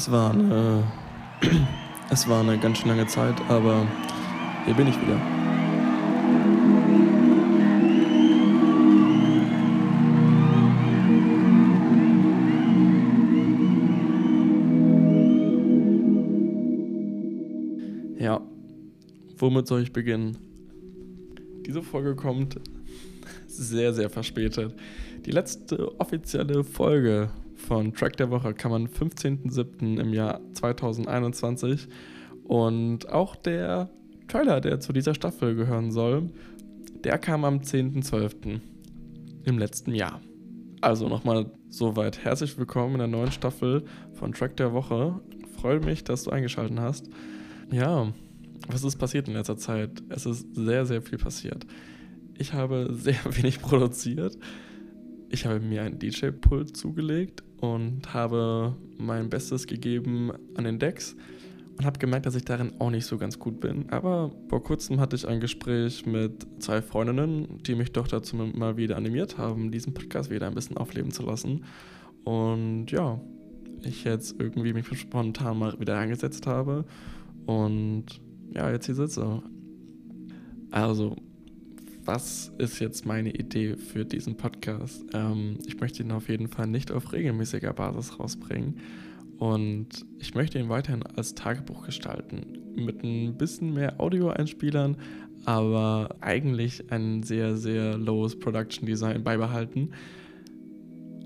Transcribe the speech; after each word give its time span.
Es 0.00 0.10
war 0.10 0.30
eine, 0.30 0.82
es 2.10 2.26
war 2.26 2.40
eine 2.40 2.56
ganz 2.56 2.78
schön 2.78 2.88
lange 2.88 3.06
Zeit, 3.06 3.34
aber 3.50 3.86
hier 4.64 4.72
bin 4.72 4.88
ich 4.88 4.96
wieder. 4.98 5.20
Ja, 18.18 18.40
womit 19.36 19.66
soll 19.66 19.82
ich 19.82 19.92
beginnen? 19.92 20.38
Diese 21.66 21.82
Folge 21.82 22.16
kommt 22.16 22.58
sehr, 23.46 23.92
sehr 23.92 24.08
verspätet. 24.08 24.74
Die 25.26 25.30
letzte 25.30 26.00
offizielle 26.00 26.64
Folge 26.64 27.28
von 27.60 27.94
Track 27.94 28.16
der 28.16 28.30
Woche 28.30 28.54
kam 28.54 28.72
am 28.72 28.86
15.07. 28.86 30.00
im 30.00 30.12
Jahr 30.12 30.40
2021 30.54 31.88
und 32.44 33.08
auch 33.08 33.36
der 33.36 33.90
Trailer, 34.28 34.60
der 34.60 34.80
zu 34.80 34.92
dieser 34.92 35.14
Staffel 35.14 35.54
gehören 35.54 35.92
soll, 35.92 36.30
der 37.04 37.18
kam 37.18 37.44
am 37.44 37.58
10.12. 37.58 38.60
im 39.44 39.58
letzten 39.58 39.94
Jahr. 39.94 40.20
Also 40.80 41.08
nochmal 41.08 41.46
soweit 41.68 42.24
herzlich 42.24 42.56
willkommen 42.58 42.94
in 42.94 42.98
der 43.00 43.08
neuen 43.08 43.32
Staffel 43.32 43.84
von 44.14 44.32
Track 44.32 44.56
der 44.56 44.72
Woche. 44.72 45.20
Freue 45.60 45.80
mich, 45.80 46.04
dass 46.04 46.24
du 46.24 46.30
eingeschaltet 46.30 46.80
hast. 46.80 47.08
Ja, 47.70 48.12
was 48.68 48.84
ist 48.84 48.96
passiert 48.96 49.28
in 49.28 49.34
letzter 49.34 49.56
Zeit? 49.56 50.02
Es 50.08 50.26
ist 50.26 50.54
sehr, 50.54 50.86
sehr 50.86 51.02
viel 51.02 51.18
passiert. 51.18 51.66
Ich 52.38 52.52
habe 52.52 52.88
sehr 52.94 53.18
wenig 53.30 53.60
produziert. 53.60 54.36
Ich 55.28 55.46
habe 55.46 55.60
mir 55.60 55.82
ein 55.82 55.98
DJ-Pult 55.98 56.76
zugelegt 56.76 57.44
und 57.60 58.12
habe 58.12 58.74
mein 58.98 59.30
Bestes 59.30 59.66
gegeben 59.66 60.32
an 60.54 60.64
den 60.64 60.78
Decks 60.78 61.16
und 61.78 61.84
habe 61.84 61.98
gemerkt, 61.98 62.26
dass 62.26 62.34
ich 62.34 62.44
darin 62.44 62.72
auch 62.78 62.90
nicht 62.90 63.06
so 63.06 63.16
ganz 63.16 63.38
gut 63.38 63.60
bin. 63.60 63.88
Aber 63.90 64.30
vor 64.48 64.62
kurzem 64.62 65.00
hatte 65.00 65.16
ich 65.16 65.26
ein 65.26 65.40
Gespräch 65.40 66.04
mit 66.04 66.46
zwei 66.58 66.82
Freundinnen, 66.82 67.62
die 67.62 67.74
mich 67.74 67.92
doch 67.92 68.08
dazu 68.08 68.36
mal 68.36 68.76
wieder 68.76 68.96
animiert 68.96 69.38
haben, 69.38 69.70
diesen 69.70 69.94
Podcast 69.94 70.30
wieder 70.30 70.46
ein 70.46 70.54
bisschen 70.54 70.76
aufleben 70.76 71.10
zu 71.10 71.22
lassen. 71.22 71.64
Und 72.24 72.90
ja, 72.90 73.20
ich 73.82 74.04
jetzt 74.04 74.36
irgendwie 74.38 74.72
mich 74.72 74.86
spontan 74.98 75.58
mal 75.58 75.78
wieder 75.80 75.98
eingesetzt 75.98 76.46
habe 76.46 76.84
und 77.46 78.04
ja, 78.54 78.70
jetzt 78.70 78.86
hier 78.86 78.94
sitze. 78.94 79.42
Also, 80.70 81.16
was 82.04 82.52
ist 82.58 82.78
jetzt 82.80 83.06
meine 83.06 83.30
Idee 83.30 83.76
für 83.76 84.04
diesen 84.04 84.36
Podcast? 84.36 85.04
Ähm, 85.12 85.58
ich 85.66 85.78
möchte 85.80 86.02
ihn 86.02 86.12
auf 86.12 86.28
jeden 86.28 86.48
Fall 86.48 86.66
nicht 86.66 86.90
auf 86.92 87.12
regelmäßiger 87.12 87.72
Basis 87.72 88.18
rausbringen. 88.18 88.78
Und 89.38 90.04
ich 90.18 90.34
möchte 90.34 90.58
ihn 90.58 90.68
weiterhin 90.68 91.02
als 91.02 91.34
Tagebuch 91.34 91.86
gestalten. 91.86 92.58
Mit 92.74 93.02
ein 93.02 93.36
bisschen 93.36 93.72
mehr 93.72 94.00
Audioeinspielern, 94.00 94.96
aber 95.44 96.16
eigentlich 96.20 96.90
ein 96.92 97.22
sehr, 97.22 97.56
sehr 97.56 97.96
lowes 97.96 98.38
Production 98.38 98.86
Design 98.86 99.24
beibehalten. 99.24 99.90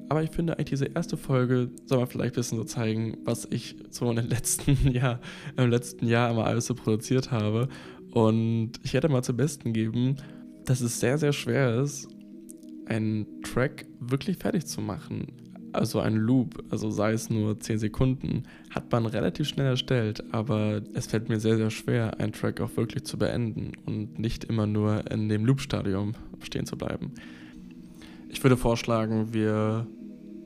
Aber 0.09 0.23
ich 0.23 0.31
finde, 0.31 0.55
eigentlich 0.55 0.71
diese 0.71 0.87
erste 0.87 1.17
Folge 1.17 1.71
soll 1.87 1.99
man 1.99 2.06
vielleicht 2.06 2.35
ein 2.35 2.37
bisschen 2.37 2.59
so 2.59 2.65
zeigen, 2.65 3.17
was 3.25 3.49
ich 3.51 3.77
so 3.91 4.09
in 4.11 4.17
den 4.17 4.29
letzten 4.29 4.91
Jahr, 4.93 5.21
im 5.56 5.71
letzten 5.71 6.06
Jahr 6.06 6.31
immer 6.31 6.45
alles 6.45 6.67
so 6.67 6.75
produziert 6.75 7.31
habe. 7.31 7.69
Und 8.12 8.73
ich 8.85 8.95
werde 8.95 9.09
mal 9.09 9.25
zum 9.25 9.37
Besten 9.37 9.73
geben, 9.73 10.17
dass 10.65 10.81
es 10.81 11.01
sehr, 11.01 11.19
sehr 11.19 11.33
schwer 11.33 11.81
ist, 11.81 12.09
einen 12.87 13.43
Track 13.43 13.87
wirklich 14.01 14.39
fertig 14.39 14.67
zu 14.67 14.81
machen. 14.81 15.27
Also 15.73 15.99
ein 15.99 16.15
Loop, 16.15 16.63
also 16.71 16.91
sei 16.91 17.13
es 17.13 17.31
nur 17.31 17.59
10 17.59 17.79
Sekunden, 17.79 18.45
hat 18.71 18.93
man 18.93 19.07
relativ 19.07 19.49
schnell 19.49 19.67
erstellt, 19.67 20.23
aber 20.33 20.83
es 20.95 21.07
fällt 21.07 21.29
mir 21.29 21.41
sehr, 21.41 21.57
sehr 21.57 21.71
schwer, 21.71 22.21
einen 22.21 22.33
Track 22.33 22.61
auch 22.61 22.77
wirklich 22.77 23.05
zu 23.05 23.19
beenden 23.19 23.73
und 23.85 24.19
nicht 24.19 24.45
immer 24.45 24.69
nur 24.69 25.11
in 25.11 25.29
dem 25.29 25.45
Loop-Stadium 25.45 26.13
stehen 26.41 26.67
zu 26.67 26.77
bleiben. 26.77 27.13
Ich 28.29 28.43
würde 28.45 28.57
vorschlagen, 28.57 29.35
wir 29.35 29.89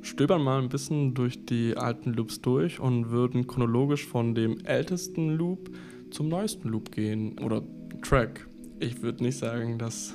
stöbern 0.01 0.43
mal 0.43 0.63
ein 0.63 0.71
bisschen 0.71 1.13
durch 1.13 1.45
die 1.45 1.77
alten 1.77 2.15
Loops 2.15 2.41
durch 2.41 2.81
und 2.81 3.11
würden 3.11 3.47
chronologisch 3.47 4.07
von 4.07 4.35
dem 4.35 4.59
ältesten 4.65 5.37
Loop 5.37 5.71
zum 6.11 6.29
neuesten 6.29 6.71
Loop 6.71 6.91
gehen 6.91 7.39
oder 7.41 7.63
Track. 8.03 8.48
Ich 8.81 9.03
würde 9.03 9.25
nicht 9.25 9.39
sagen, 9.39 9.79
dass 9.79 10.15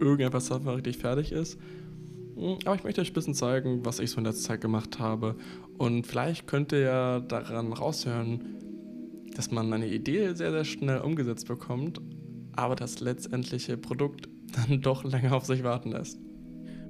irgendetwas 0.00 0.48
davon 0.48 0.74
richtig 0.74 0.98
fertig 0.98 1.32
ist, 1.32 1.58
hm, 2.36 2.58
aber 2.64 2.76
ich 2.76 2.84
möchte 2.84 3.00
euch 3.00 3.10
ein 3.10 3.14
bisschen 3.14 3.34
zeigen, 3.34 3.84
was 3.84 3.98
ich 3.98 4.10
so 4.10 4.18
in 4.18 4.24
letzter 4.24 4.50
Zeit 4.50 4.60
gemacht 4.60 4.98
habe. 4.98 5.36
Und 5.76 6.06
vielleicht 6.06 6.46
könnt 6.46 6.72
ihr 6.72 6.80
ja 6.80 7.20
daran 7.20 7.72
raushören, 7.72 8.58
dass 9.34 9.50
man 9.50 9.72
eine 9.72 9.88
Idee 9.88 10.34
sehr, 10.34 10.52
sehr 10.52 10.64
schnell 10.64 11.00
umgesetzt 11.00 11.48
bekommt, 11.48 12.00
aber 12.52 12.76
das 12.76 13.00
letztendliche 13.00 13.76
Produkt 13.76 14.28
dann 14.68 14.80
doch 14.80 15.04
länger 15.04 15.34
auf 15.34 15.44
sich 15.44 15.64
warten 15.64 15.90
lässt. 15.90 16.18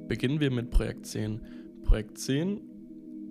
Beginnen 0.07 0.41
wir 0.41 0.51
mit 0.51 0.71
Projekt 0.71 1.07
10. 1.07 1.41
Projekt 1.85 2.19
10 2.19 2.61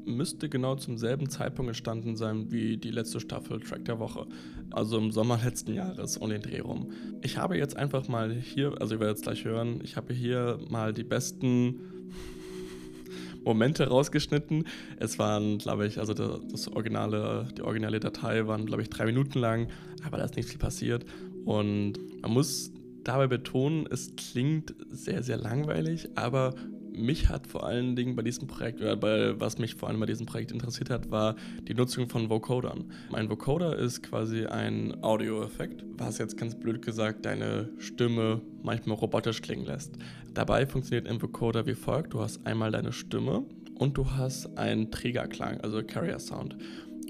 müsste 0.07 0.49
genau 0.49 0.75
zum 0.75 0.97
selben 0.97 1.29
Zeitpunkt 1.29 1.69
entstanden 1.69 2.15
sein 2.15 2.51
wie 2.51 2.77
die 2.77 2.91
letzte 2.91 3.19
Staffel 3.19 3.59
Track 3.59 3.85
der 3.85 3.99
Woche. 3.99 4.25
Also 4.71 4.97
im 4.97 5.11
Sommer 5.11 5.39
letzten 5.43 5.73
Jahres 5.73 6.17
um 6.17 6.29
den 6.29 6.41
Dreh 6.41 6.59
rum. 6.59 6.91
Ich 7.21 7.37
habe 7.37 7.57
jetzt 7.57 7.77
einfach 7.77 8.07
mal 8.07 8.33
hier, 8.33 8.73
also 8.79 8.95
ihr 8.95 8.99
werdet 8.99 9.17
es 9.17 9.23
gleich 9.23 9.45
hören, 9.45 9.79
ich 9.83 9.95
habe 9.95 10.13
hier 10.13 10.59
mal 10.69 10.93
die 10.93 11.03
besten 11.03 11.79
Momente 13.43 13.87
rausgeschnitten. 13.87 14.65
Es 14.97 15.19
waren, 15.19 15.57
glaube 15.57 15.87
ich, 15.87 15.99
also 15.99 16.13
das 16.13 16.67
originale, 16.67 17.47
die 17.57 17.61
originale 17.61 17.99
Datei 17.99 18.45
waren, 18.47 18.65
glaube 18.65 18.81
ich, 18.81 18.89
drei 18.89 19.05
Minuten 19.05 19.39
lang, 19.39 19.67
aber 20.03 20.17
da 20.17 20.25
ist 20.25 20.35
nicht 20.35 20.49
viel 20.49 20.59
passiert. 20.59 21.05
Und 21.45 21.93
man 22.21 22.31
muss 22.31 22.71
dabei 23.03 23.27
betonen, 23.27 23.87
es 23.89 24.13
klingt 24.17 24.75
sehr, 24.89 25.23
sehr 25.23 25.37
langweilig, 25.37 26.09
aber 26.15 26.55
mich 26.97 27.29
hat 27.29 27.47
vor 27.47 27.65
allen 27.65 27.95
Dingen 27.95 28.15
bei 28.15 28.23
diesem 28.23 28.47
Projekt, 28.47 28.81
oder 28.81 28.95
bei, 28.95 29.39
was 29.39 29.57
mich 29.57 29.75
vor 29.75 29.89
allem 29.89 29.99
bei 29.99 30.05
diesem 30.05 30.25
Projekt 30.25 30.51
interessiert 30.51 30.89
hat, 30.89 31.11
war 31.11 31.35
die 31.67 31.73
Nutzung 31.73 32.09
von 32.09 32.29
Vocodern. 32.29 32.91
Ein 33.13 33.29
Vocoder 33.29 33.77
ist 33.77 34.03
quasi 34.03 34.45
ein 34.45 35.03
Audioeffekt, 35.03 35.85
was 35.97 36.17
jetzt 36.17 36.37
ganz 36.37 36.55
blöd 36.55 36.81
gesagt 36.81 37.25
deine 37.25 37.69
Stimme 37.77 38.41
manchmal 38.63 38.97
robotisch 38.97 39.41
klingen 39.41 39.65
lässt. 39.65 39.95
Dabei 40.33 40.65
funktioniert 40.65 41.07
ein 41.07 41.21
Vocoder 41.21 41.65
wie 41.65 41.75
folgt: 41.75 42.13
Du 42.13 42.21
hast 42.21 42.45
einmal 42.45 42.71
deine 42.71 42.91
Stimme 42.91 43.45
und 43.75 43.97
du 43.97 44.11
hast 44.11 44.57
einen 44.57 44.91
Trägerklang, 44.91 45.61
also 45.61 45.83
Carrier 45.83 46.19
Sound. 46.19 46.57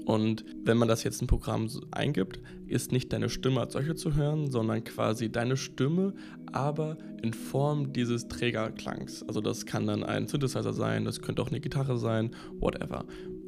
Und 0.08 0.46
wenn 0.64 0.78
man 0.78 0.88
das 0.88 1.04
jetzt 1.04 1.20
in 1.20 1.26
ein 1.26 1.28
Programm 1.28 1.68
eingibt, 1.90 2.40
ist 2.66 2.92
nicht 2.92 3.12
deine 3.12 3.28
Stimme 3.28 3.60
als 3.60 3.74
solche 3.74 3.94
zu 3.94 4.14
hören, 4.14 4.50
sondern 4.50 4.82
quasi 4.82 5.30
deine 5.30 5.58
Stimme, 5.58 6.14
aber 6.50 6.96
in 7.22 7.34
Form 7.34 7.92
dieses 7.92 8.26
Trägerklangs. 8.26 9.22
Also 9.28 9.42
das 9.42 9.66
kann 9.66 9.86
dann 9.86 10.04
ein 10.04 10.26
Synthesizer 10.26 10.72
sein, 10.72 11.04
das 11.04 11.20
könnte 11.20 11.42
auch 11.42 11.50
eine 11.50 11.60
Gitarre 11.60 11.98
sein, 11.98 12.30
whatever. 12.58 13.04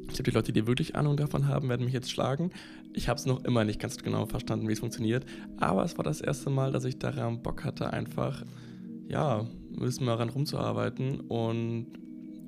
Ich 0.07 0.13
glaube, 0.13 0.29
die 0.29 0.35
Leute, 0.35 0.53
die 0.53 0.67
wirklich 0.67 0.95
Ahnung 0.95 1.17
davon 1.17 1.47
haben, 1.47 1.67
werden 1.67 1.83
mich 1.83 1.95
jetzt 1.95 2.11
schlagen. 2.11 2.51
Ich 2.93 3.09
habe 3.09 3.17
es 3.17 3.25
noch 3.25 3.43
immer 3.43 3.63
nicht 3.63 3.79
ganz 3.79 3.97
genau 3.97 4.27
verstanden, 4.27 4.67
wie 4.67 4.73
es 4.73 4.81
funktioniert. 4.81 5.25
Aber 5.57 5.83
es 5.83 5.97
war 5.97 6.03
das 6.03 6.21
erste 6.21 6.51
Mal, 6.51 6.71
dass 6.71 6.85
ich 6.85 6.99
daran 6.99 7.41
Bock 7.41 7.63
hatte, 7.63 7.91
einfach, 7.91 8.43
ja, 9.07 9.39
ein 9.39 9.79
bisschen 9.79 10.05
mal 10.05 10.13
ran 10.13 10.29
rumzuarbeiten. 10.29 11.21
Und 11.21 11.87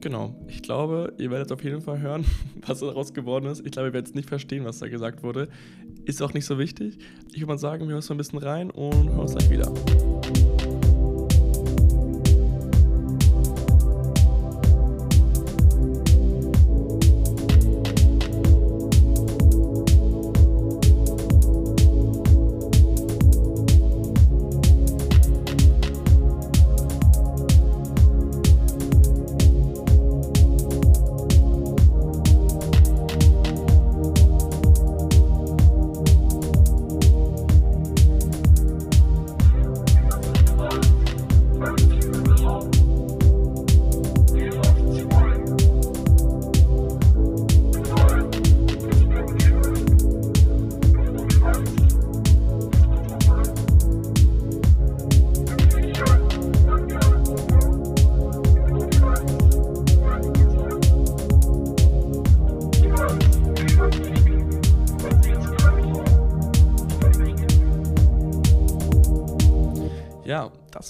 Genau. 0.03 0.35
Ich 0.49 0.61
glaube, 0.61 1.13
ihr 1.17 1.31
werdet 1.31 1.53
auf 1.53 1.63
jeden 1.63 1.79
Fall 1.79 2.01
hören, 2.01 2.25
was 2.67 2.81
daraus 2.81 3.13
geworden 3.13 3.45
ist. 3.45 3.65
Ich 3.65 3.71
glaube, 3.71 3.87
ihr 3.87 3.93
werdet 3.93 4.09
es 4.09 4.13
nicht 4.13 4.27
verstehen, 4.27 4.65
was 4.65 4.79
da 4.79 4.89
gesagt 4.89 5.23
wurde. 5.23 5.47
Ist 6.03 6.21
auch 6.21 6.33
nicht 6.33 6.45
so 6.45 6.59
wichtig. 6.59 6.97
Ich 7.29 7.37
würde 7.37 7.47
mal 7.47 7.57
sagen, 7.57 7.83
wir 7.83 7.87
hören 7.87 7.95
uns 7.95 8.09
mal 8.09 8.15
ein 8.15 8.17
bisschen 8.17 8.39
rein 8.39 8.69
und 8.69 9.09
hören 9.09 9.19
uns 9.19 9.33
gleich 9.33 9.49
wieder. 9.49 9.73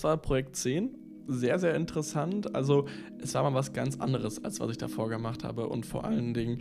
Das 0.04 0.10
war 0.10 0.18
Projekt 0.18 0.58
10. 0.58 0.90
Sehr, 1.28 1.58
sehr 1.60 1.76
interessant. 1.76 2.54
Also 2.54 2.88
es 3.22 3.34
war 3.36 3.44
mal 3.44 3.54
was 3.54 3.72
ganz 3.72 4.02
anderes, 4.02 4.44
als 4.44 4.60
was 4.60 4.72
ich 4.72 4.78
davor 4.78 5.08
gemacht 5.08 5.46
habe. 5.46 5.70
Und 5.70 5.86
vor 5.86 6.04
allen 6.04 6.34
Dingen 6.34 6.60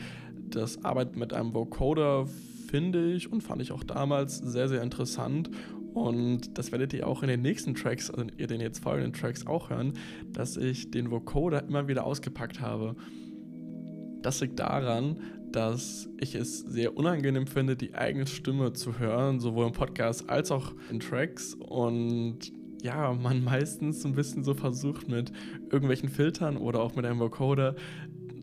das 0.48 0.84
Arbeiten 0.84 1.18
mit 1.18 1.32
einem 1.32 1.52
Vocoder 1.52 2.28
finde 2.68 3.12
ich 3.12 3.32
und 3.32 3.42
fand 3.42 3.60
ich 3.60 3.72
auch 3.72 3.82
damals 3.82 4.38
sehr, 4.38 4.68
sehr 4.68 4.80
interessant. 4.80 5.50
Und 5.92 6.56
das 6.56 6.70
werdet 6.70 6.92
ihr 6.92 7.08
auch 7.08 7.24
in 7.24 7.28
den 7.28 7.42
nächsten 7.42 7.74
Tracks, 7.74 8.12
also 8.12 8.26
ihr 8.36 8.46
den 8.46 8.60
jetzt 8.60 8.78
folgenden 8.78 9.12
Tracks 9.12 9.44
auch 9.44 9.70
hören, 9.70 9.94
dass 10.32 10.56
ich 10.56 10.92
den 10.92 11.10
Vocoder 11.10 11.64
immer 11.64 11.88
wieder 11.88 12.06
ausgepackt 12.06 12.60
habe. 12.60 12.94
Das 14.22 14.40
liegt 14.40 14.60
daran, 14.60 15.16
dass 15.50 16.08
ich 16.20 16.36
es 16.36 16.60
sehr 16.60 16.96
unangenehm 16.96 17.48
finde, 17.48 17.74
die 17.74 17.96
eigene 17.96 18.28
Stimme 18.28 18.72
zu 18.72 19.00
hören, 19.00 19.40
sowohl 19.40 19.66
im 19.66 19.72
Podcast 19.72 20.30
als 20.30 20.52
auch 20.52 20.74
in 20.90 21.00
Tracks. 21.00 21.54
Und 21.54 22.61
ja, 22.82 23.12
man 23.12 23.44
meistens 23.44 24.04
ein 24.04 24.14
bisschen 24.14 24.42
so 24.42 24.54
versucht 24.54 25.08
mit 25.08 25.32
irgendwelchen 25.70 26.08
Filtern 26.08 26.56
oder 26.56 26.82
auch 26.82 26.96
mit 26.96 27.06
einem 27.06 27.20
Vocoder 27.20 27.76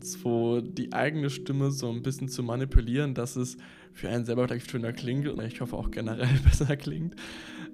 so 0.01 0.61
die 0.61 0.93
eigene 0.93 1.29
Stimme 1.29 1.71
so 1.71 1.89
ein 1.91 2.01
bisschen 2.01 2.29
zu 2.29 2.41
manipulieren, 2.41 3.13
dass 3.13 3.35
es 3.35 3.57
für 3.91 4.07
einen 4.07 4.23
selber 4.23 4.47
vielleicht 4.47 4.71
schöner 4.71 4.93
klingt 4.93 5.27
und 5.27 5.41
ich 5.43 5.59
hoffe 5.59 5.75
auch 5.75 5.91
generell 5.91 6.29
besser 6.43 6.77
klingt. 6.77 7.15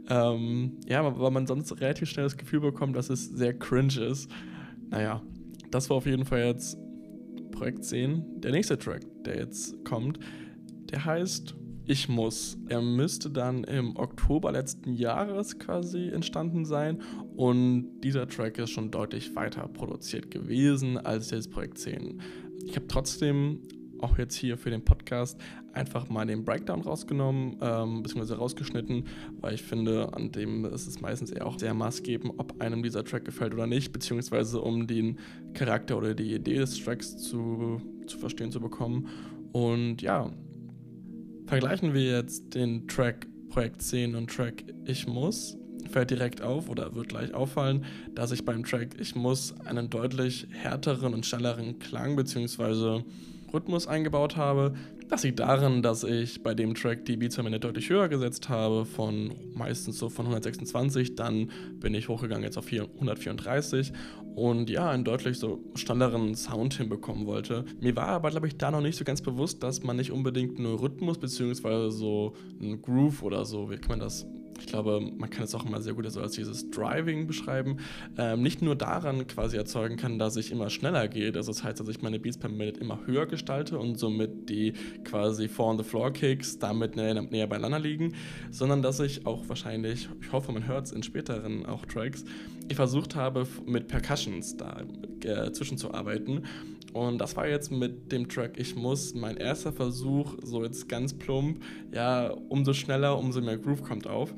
Ähm, 0.10 0.80
ja, 0.88 1.20
weil 1.20 1.32
man 1.32 1.46
sonst 1.46 1.72
relativ 1.80 2.10
schnell 2.10 2.26
das 2.26 2.38
Gefühl 2.38 2.62
bekommt, 2.62 2.96
dass 2.96 3.12
es 3.12 3.30
sehr 3.30 3.54
cringe 3.54 4.00
ist. 4.00 4.30
Naja, 4.90 5.22
das 5.70 5.90
war 5.92 5.98
auf 5.98 6.08
jeden 6.08 6.26
Fall 6.26 6.46
jetzt 6.46 6.78
Projekt 7.52 7.84
10. 7.86 8.42
Der 8.42 8.52
nächste 8.52 8.78
Track, 8.78 9.02
der 9.24 9.38
jetzt 9.38 9.84
kommt, 9.86 10.20
der 10.92 11.06
heißt 11.06 11.56
Ich 11.88 12.10
muss. 12.10 12.58
Er 12.68 12.82
müsste 12.82 13.30
dann 13.30 13.64
im 13.64 13.96
Oktober 13.96 14.52
letzten 14.52 14.94
Jahres 14.94 15.60
quasi 15.60 16.10
entstanden 16.10 16.66
sein 16.66 17.02
und 17.36 18.02
dieser 18.02 18.28
Track 18.28 18.58
ist 18.58 18.72
schon 18.72 18.90
deutlich 18.90 19.36
weiter 19.36 19.68
produziert 19.68 20.32
gewesen 20.32 20.98
als 20.98 21.28
das 21.28 21.48
Projekt 21.48 21.78
10. 21.78 22.22
Ich 22.66 22.76
habe 22.76 22.88
trotzdem 22.88 23.60
auch 24.00 24.18
jetzt 24.18 24.36
hier 24.36 24.58
für 24.58 24.72
den 24.72 24.84
Podcast 24.84 25.40
einfach 25.74 26.10
mal 26.10 26.26
den 26.26 26.44
Breakdown 26.44 26.82
rausgenommen, 26.82 27.58
ähm, 27.62 28.02
beziehungsweise 28.02 28.38
rausgeschnitten, 28.38 29.06
weil 29.40 29.54
ich 29.54 29.62
finde, 29.62 30.12
an 30.14 30.32
dem 30.32 30.66
ist 30.66 30.88
es 30.88 31.02
meistens 31.02 31.32
eher 31.32 31.46
auch 31.46 31.60
sehr 31.60 31.74
maßgebend, 31.76 32.34
ob 32.38 32.62
einem 32.62 32.82
dieser 32.82 33.04
Track 33.04 33.26
gefällt 33.26 33.54
oder 33.54 33.68
nicht, 33.68 33.92
beziehungsweise 33.92 34.60
um 34.60 34.88
den 34.88 35.20
Charakter 35.54 35.98
oder 35.98 36.16
die 36.16 36.34
Idee 36.34 36.58
des 36.58 36.84
Tracks 36.84 37.18
zu, 37.18 37.80
zu 38.08 38.18
verstehen 38.18 38.52
zu 38.52 38.60
bekommen. 38.60 39.08
Und 39.52 40.02
ja, 40.02 40.32
vergleichen 41.48 41.94
wir 41.94 42.04
jetzt 42.04 42.56
den 42.56 42.88
Track 42.88 43.28
Projekt 43.50 43.82
10 43.82 44.16
und 44.16 44.30
Track 44.30 44.64
Ich 44.86 45.08
muss 45.08 45.58
fällt 45.90 46.10
direkt 46.10 46.42
auf 46.42 46.70
oder 46.70 46.94
wird 46.96 47.10
gleich 47.10 47.34
auffallen, 47.34 47.86
dass 48.14 48.32
ich 48.32 48.44
beim 48.44 48.64
Track 48.64 49.00
Ich 49.00 49.16
muss 49.16 49.54
einen 49.62 49.90
deutlich 49.90 50.48
härteren 50.52 51.14
und 51.14 51.26
schnelleren 51.26 51.80
Klang 51.80 52.16
bzw. 52.16 53.04
Rhythmus 53.54 53.88
eingebaut 53.88 54.36
habe. 54.36 54.74
Das 55.08 55.22
liegt 55.24 55.40
daran, 55.40 55.84
dass 55.84 56.04
ich 56.04 56.42
bei 56.42 56.56
dem 56.56 56.74
Track 56.74 57.06
die 57.06 57.16
Beats 57.16 57.36
deutlich 57.36 57.90
höher 57.90 58.10
gesetzt 58.10 58.50
habe, 58.50 58.86
von 58.86 59.34
meistens 59.54 60.00
so 60.00 60.10
von 60.10 60.26
126, 60.26 61.16
dann 61.16 61.52
bin 61.80 61.94
ich 61.94 62.10
hochgegangen 62.10 62.44
jetzt 62.44 62.58
auf 62.58 62.66
134 62.72 63.94
und 64.36 64.70
ja, 64.70 64.90
einen 64.90 65.04
deutlich 65.04 65.38
so 65.38 65.64
schnelleren 65.76 66.34
Sound 66.34 66.74
hinbekommen 66.74 67.28
wollte. 67.28 67.66
Mir 67.80 67.96
war 67.96 68.08
aber, 68.08 68.32
glaube 68.32 68.48
ich, 68.48 68.58
da 68.58 68.72
noch 68.72 68.82
nicht 68.82 68.98
so 68.98 69.06
ganz 69.06 69.22
bewusst, 69.22 69.62
dass 69.62 69.84
man 69.84 69.96
nicht 69.96 70.12
unbedingt 70.12 70.58
nur 70.58 70.82
Rhythmus 70.82 71.20
bzw. 71.20 71.92
so 71.92 72.34
einen 72.60 72.82
Groove 72.82 73.22
oder 73.22 73.46
so, 73.46 73.70
wie 73.70 73.78
kann 73.78 73.90
man 73.90 74.00
das 74.00 74.26
ich 74.60 74.68
glaube, 74.68 75.02
man 75.18 75.30
kann 75.30 75.44
es 75.44 75.56
auch 75.56 75.66
immer 75.66 75.82
sehr 75.82 75.94
gut 75.94 76.10
so 76.12 76.22
als 76.22 76.34
dieses 76.34 76.70
Driving 76.70 77.28
beschreiben, 77.28 77.78
ähm, 78.18 78.42
nicht 78.42 78.62
nur 78.62 78.76
daran 78.76 79.28
quasi 79.28 79.58
erzeugen 79.58 79.98
kann, 79.98 80.20
dass 80.20 80.36
ich 80.38 80.52
immer 80.52 80.70
schneller 80.70 81.08
gehe, 81.08 81.34
also 81.34 81.52
das 81.52 81.64
heißt, 81.64 81.80
dass 81.80 81.88
ich 81.88 82.02
meine 82.02 82.20
Beats 82.20 82.38
per 82.38 82.50
Minute 82.50 82.80
immer 82.80 83.00
höher 83.06 83.26
gestalte 83.26 83.78
und 83.80 83.98
somit 83.98 84.50
die 84.50 84.74
quasi 85.04 85.48
Four-on-the-Floor-Kicks 85.48 86.60
damit 86.60 86.96
näher, 86.96 87.22
näher 87.22 87.48
beieinander 87.48 87.80
liegen, 87.80 88.14
sondern 88.52 88.82
dass 88.82 89.00
ich 89.00 89.26
auch 89.26 89.48
wahrscheinlich, 89.50 90.10
ich 90.22 90.32
hoffe, 90.32 90.52
man 90.52 90.68
hört 90.68 90.86
es 90.86 90.92
in 90.92 91.04
späteren 91.04 91.66
auch 91.66 91.86
Tracks, 91.86 92.24
ich 92.68 92.76
versucht 92.76 93.16
habe, 93.16 93.48
mit 93.66 93.88
Percussions 93.88 94.58
da 94.58 94.84
äh, 95.24 95.52
zwischenzuarbeiten 95.52 96.46
und 96.96 97.18
das 97.18 97.36
war 97.36 97.46
jetzt 97.46 97.74
mit 97.74 98.14
dem 98.14 98.30
Track 98.30 98.58
Ich 98.58 98.74
muss 98.74 99.14
mein 99.14 99.36
erster 99.36 99.74
Versuch, 99.74 100.38
so 100.42 100.64
jetzt 100.64 100.88
ganz 100.88 101.14
plump, 101.14 101.62
ja, 101.92 102.30
umso 102.48 102.72
schneller, 102.72 103.20
umso 103.20 103.42
mehr 103.42 103.58
Groove 103.58 103.84
kommt 103.84 104.08
auf. 104.08 104.34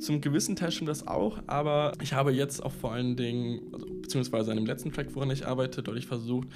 Zum 0.00 0.20
gewissen 0.20 0.56
Teil 0.56 0.72
stimmt 0.72 0.90
das 0.90 1.06
auch, 1.06 1.38
aber 1.46 1.92
ich 2.02 2.12
habe 2.12 2.32
jetzt 2.32 2.60
auch 2.60 2.72
vor 2.72 2.90
allen 2.90 3.14
Dingen, 3.14 3.72
also, 3.72 3.86
beziehungsweise 3.86 4.50
an 4.50 4.56
dem 4.56 4.66
letzten 4.66 4.90
Track, 4.90 5.14
woran 5.14 5.30
ich 5.30 5.46
arbeite, 5.46 5.80
deutlich 5.80 6.08
versucht, 6.08 6.48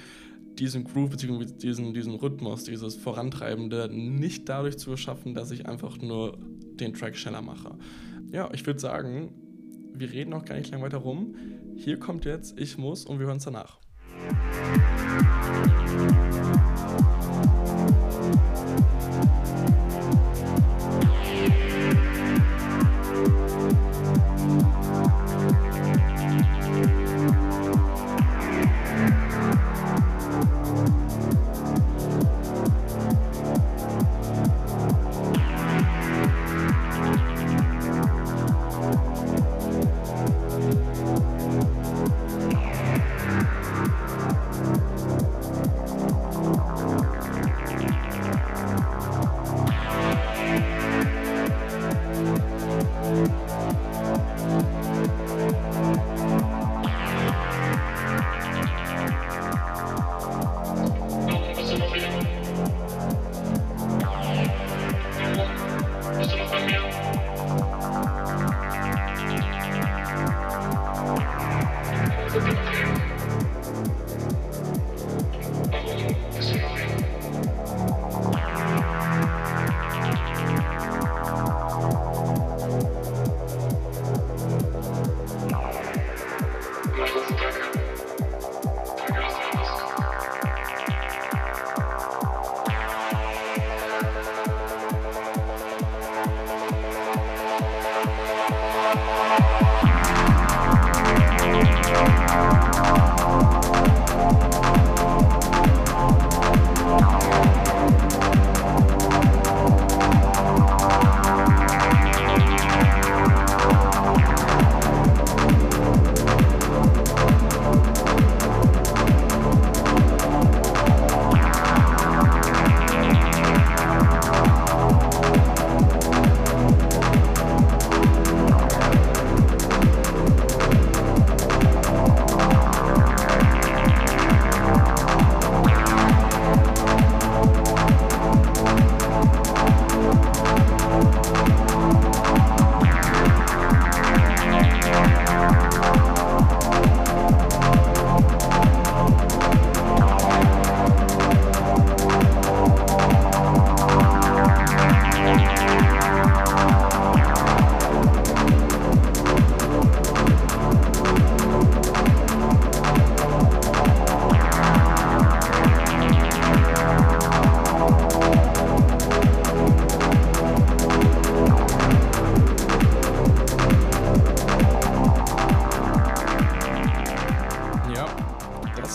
diesen 0.59 0.83
Groove 0.83 1.11
beziehungsweise 1.11 1.53
diesen, 1.53 1.93
diesen 1.93 2.15
Rhythmus, 2.15 2.65
dieses 2.65 2.97
Vorantreibende 2.97 3.87
nicht 3.89 4.49
dadurch 4.49 4.77
zu 4.77 4.97
schaffen, 4.97 5.33
dass 5.33 5.51
ich 5.51 5.65
einfach 5.65 5.97
nur 5.99 6.37
den 6.41 6.93
Track 6.93 7.15
schneller 7.15 7.41
mache. 7.41 7.77
Ja, 8.33 8.49
ich 8.51 8.65
würde 8.65 8.81
sagen, 8.81 9.31
wir 9.93 10.11
reden 10.11 10.33
auch 10.33 10.43
gar 10.43 10.55
nicht 10.55 10.71
lang 10.71 10.81
weiter 10.81 10.97
rum. 10.97 11.35
Hier 11.77 11.97
kommt 11.97 12.25
jetzt 12.25 12.59
Ich 12.59 12.77
muss 12.77 13.05
und 13.05 13.19
wir 13.19 13.27
hören 13.27 13.37
es 13.37 13.45
danach. 13.45 13.79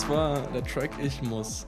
Der 0.09 0.63
Track 0.65 0.91
Ich 1.01 1.21
muss. 1.21 1.65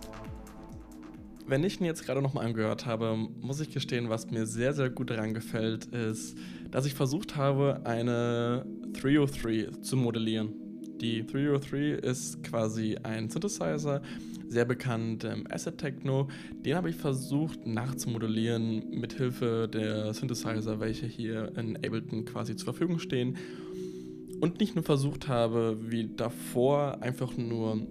Wenn 1.47 1.63
ich 1.63 1.79
ihn 1.79 1.85
jetzt 1.85 2.05
gerade 2.05 2.21
nochmal 2.21 2.45
angehört 2.45 2.85
habe, 2.85 3.15
muss 3.39 3.61
ich 3.61 3.71
gestehen, 3.71 4.09
was 4.09 4.29
mir 4.29 4.45
sehr, 4.45 4.73
sehr 4.73 4.89
gut 4.89 5.09
daran 5.09 5.33
gefällt, 5.33 5.85
ist, 5.85 6.37
dass 6.69 6.85
ich 6.85 6.93
versucht 6.93 7.37
habe, 7.37 7.81
eine 7.85 8.65
303 8.93 9.69
zu 9.81 9.95
modellieren. 9.95 10.53
Die 10.99 11.25
303 11.25 11.91
ist 11.91 12.43
quasi 12.43 12.97
ein 13.03 13.29
Synthesizer, 13.29 14.01
sehr 14.47 14.65
bekannt 14.65 15.23
im 15.23 15.49
Acid 15.49 15.77
Techno. 15.77 16.27
Den 16.65 16.75
habe 16.75 16.89
ich 16.89 16.97
versucht 16.97 17.65
nachzumodellieren 17.65 18.89
mit 18.89 19.13
Hilfe 19.13 19.69
der 19.71 20.13
Synthesizer, 20.13 20.79
welche 20.81 21.05
hier 21.05 21.57
in 21.57 21.77
Ableton 21.77 22.25
quasi 22.25 22.55
zur 22.55 22.65
Verfügung 22.65 22.99
stehen. 22.99 23.37
Und 24.41 24.59
nicht 24.59 24.75
nur 24.75 24.83
versucht 24.83 25.29
habe, 25.29 25.77
wie 25.79 26.09
davor, 26.13 27.01
einfach 27.01 27.37
nur, 27.37 27.87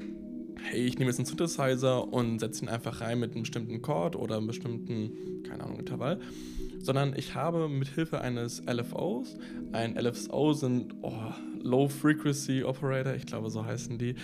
hey, 0.63 0.87
ich 0.87 0.99
nehme 0.99 1.11
jetzt 1.11 1.19
einen 1.19 1.27
Synthesizer 1.27 2.13
und 2.13 2.39
setze 2.39 2.65
ihn 2.65 2.69
einfach 2.69 3.01
rein 3.01 3.21
mit 3.21 3.33
einem 3.33 3.43
bestimmten 3.43 3.83
Chord 3.83 4.17
oder 4.17 4.37
einem 4.37 4.47
bestimmten, 4.47 5.43
keine 5.43 5.65
Ahnung, 5.65 5.79
Intervall, 5.79 6.21
sondern 6.81 7.15
ich 7.17 7.35
habe 7.35 7.69
mit 7.69 7.89
Hilfe 7.89 8.21
eines 8.21 8.63
LFOs, 8.67 9.37
ein 9.73 9.97
LFO 9.97 10.53
sind 10.53 10.95
oh, 11.03 11.13
Low 11.63 11.89
Frequency 11.89 12.63
Operator, 12.63 13.15
ich 13.15 13.27
glaube 13.27 13.51
so 13.51 13.65
heißen 13.65 13.99
die, 13.99 14.15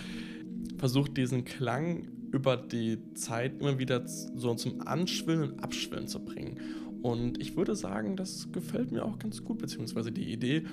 versucht 0.77 1.17
diesen 1.17 1.45
Klang 1.45 2.07
über 2.31 2.57
die 2.57 2.97
Zeit 3.13 3.59
immer 3.59 3.77
wieder 3.77 4.07
so 4.07 4.53
zum 4.55 4.87
Anschwillen 4.87 5.51
und 5.51 5.63
Abschwillen 5.63 6.07
zu 6.07 6.23
bringen. 6.23 6.59
Und 7.01 7.41
ich 7.41 7.57
würde 7.57 7.75
sagen, 7.75 8.15
das 8.15 8.47
gefällt 8.51 8.91
mir 8.91 9.03
auch 9.03 9.17
ganz 9.17 9.43
gut, 9.43 9.57
beziehungsweise 9.57 10.11
die 10.11 10.31
Idee, 10.31 10.63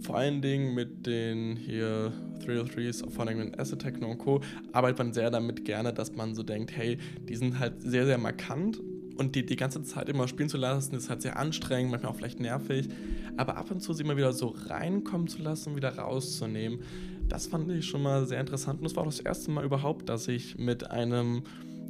vor 0.00 0.16
allen 0.16 0.40
Dingen 0.40 0.74
mit 0.74 1.06
den 1.06 1.56
hier 1.56 2.12
303s, 2.44 3.08
vor 3.10 3.26
allem 3.26 3.38
mit 3.38 3.58
Acid 3.58 3.80
Techno 3.80 4.10
und 4.10 4.18
Co., 4.18 4.40
arbeitet 4.72 4.98
man 4.98 5.12
sehr 5.12 5.30
damit 5.30 5.64
gerne, 5.64 5.92
dass 5.92 6.14
man 6.14 6.34
so 6.34 6.42
denkt, 6.42 6.74
hey, 6.74 6.98
die 7.28 7.36
sind 7.36 7.58
halt 7.58 7.82
sehr, 7.82 8.06
sehr 8.06 8.18
markant 8.18 8.80
und 9.16 9.34
die 9.34 9.44
die 9.44 9.56
ganze 9.56 9.82
Zeit 9.82 10.08
immer 10.08 10.26
spielen 10.26 10.48
zu 10.48 10.56
lassen, 10.56 10.94
ist 10.94 11.10
halt 11.10 11.22
sehr 11.22 11.38
anstrengend, 11.38 11.90
manchmal 11.90 12.12
auch 12.12 12.16
vielleicht 12.16 12.40
nervig. 12.40 12.88
Aber 13.36 13.56
ab 13.56 13.70
und 13.70 13.80
zu 13.80 13.92
sie 13.92 14.02
immer 14.02 14.16
wieder 14.16 14.32
so 14.32 14.54
reinkommen 14.66 15.28
zu 15.28 15.42
lassen 15.42 15.76
wieder 15.76 15.96
rauszunehmen, 15.96 16.80
das 17.28 17.46
fand 17.46 17.70
ich 17.70 17.86
schon 17.86 18.02
mal 18.02 18.26
sehr 18.26 18.40
interessant. 18.40 18.80
Und 18.80 18.86
es 18.86 18.96
war 18.96 19.02
auch 19.02 19.08
das 19.08 19.20
erste 19.20 19.50
Mal 19.50 19.64
überhaupt, 19.64 20.08
dass 20.08 20.28
ich 20.28 20.58
mit 20.58 20.90
einem, 20.90 21.42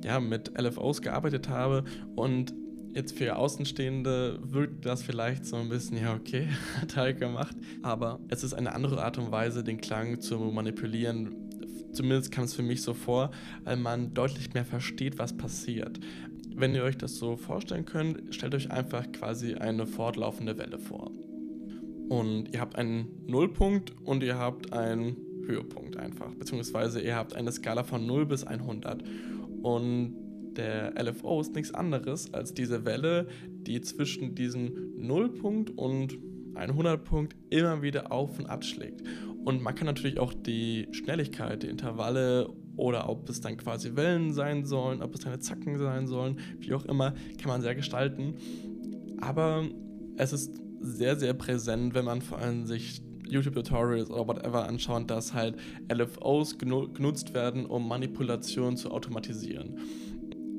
ja, 0.03 0.21
mit 0.21 0.53
LFOs 0.59 1.03
gearbeitet 1.03 1.49
habe. 1.49 1.85
Und 2.14 2.55
jetzt 2.95 3.17
für 3.17 3.37
Außenstehende 3.37 4.38
wirkt 4.43 4.87
das 4.87 5.03
vielleicht 5.03 5.45
so 5.45 5.57
ein 5.57 5.69
bisschen, 5.69 5.99
ja, 5.99 6.14
okay, 6.14 6.49
hat 6.81 6.97
er 6.97 7.12
gemacht. 7.12 7.57
Aber 7.83 8.21
es 8.29 8.45
ist 8.45 8.55
eine 8.55 8.75
andere 8.75 9.03
Art 9.03 9.19
und 9.19 9.33
Weise, 9.33 9.64
den 9.64 9.81
Klang 9.81 10.21
zu 10.21 10.38
manipulieren. 10.38 11.35
Zumindest 11.93 12.33
kam 12.33 12.45
es 12.45 12.55
für 12.55 12.62
mich 12.62 12.83
so 12.83 12.95
vor, 12.95 13.31
weil 13.64 13.76
man 13.76 14.14
deutlich 14.14 14.53
mehr 14.55 14.64
versteht, 14.64 15.19
was 15.19 15.37
passiert. 15.37 16.00
Wenn 16.57 16.75
ihr 16.75 16.85
euch 16.85 16.97
das 16.97 17.17
so 17.17 17.37
vorstellen 17.37 17.85
könnt, 17.85 18.35
stellt 18.35 18.55
euch 18.55 18.71
einfach 18.71 19.11
quasi 19.12 19.55
eine 19.55 19.87
fortlaufende 19.87 20.57
Welle 20.57 20.79
vor. 20.79 21.11
Und 22.09 22.53
ihr 22.53 22.61
habt 22.61 22.76
einen 22.76 23.09
Nullpunkt 23.26 23.93
und 24.05 24.23
ihr 24.23 24.38
habt 24.38 24.73
einen 24.73 25.17
Höhepunkt 25.47 25.97
einfach. 25.97 26.35
Beziehungsweise 26.35 27.01
ihr 27.01 27.17
habt 27.17 27.35
eine 27.35 27.53
Skala 27.53 27.85
von 27.85 28.07
0 28.07 28.27
bis 28.27 28.45
100. 28.45 29.03
Und 29.63 30.15
der 30.57 30.95
LFO 31.03 31.41
ist 31.41 31.55
nichts 31.55 31.73
anderes 31.75 32.33
als 32.33 32.55
diese 32.55 32.85
Welle, 32.85 33.27
die 33.49 33.81
zwischen 33.81 34.35
diesem 34.35 34.95
Nullpunkt 34.97 35.71
und 35.71 36.19
100-Punkt 36.55 37.35
immer 37.51 37.83
wieder 37.83 38.13
auf 38.13 38.39
und 38.39 38.47
abschlägt. 38.47 39.03
Und 39.45 39.63
man 39.63 39.75
kann 39.75 39.87
natürlich 39.87 40.19
auch 40.19 40.33
die 40.33 40.89
Schnelligkeit, 40.93 41.63
die 41.63 41.69
Intervalle 41.69 42.49
oder 42.77 43.09
ob 43.09 43.29
es 43.29 43.41
dann 43.41 43.57
quasi 43.57 43.95
Wellen 43.97 44.33
sein 44.33 44.65
sollen, 44.65 45.03
ob 45.03 45.15
es 45.15 45.21
dann 45.21 45.41
Zacken 45.41 45.79
sein 45.79 46.07
sollen, 46.07 46.39
wie 46.59 46.73
auch 46.75 46.85
immer, 46.87 47.15
kann 47.39 47.49
man 47.49 47.61
sehr 47.61 47.75
gestalten. 47.75 48.35
Aber 49.21 49.65
es 50.17 50.33
ist 50.33 50.61
sehr, 50.81 51.17
sehr 51.17 51.35
präsent, 51.35 51.95
wenn 51.95 52.05
man 52.05 52.21
vor 52.21 52.39
allem 52.39 52.67
sich 52.67 53.03
YouTube-Tutorials 53.28 54.11
oder 54.11 54.26
whatever 54.28 54.66
anschaut, 54.66 55.11
dass 55.11 55.35
halt 55.35 55.57
LFOs 55.93 56.59
genutzt 56.59 57.35
werden, 57.35 57.66
um 57.66 57.88
Manipulationen 57.88 58.76
zu 58.76 58.90
automatisieren. 58.90 59.78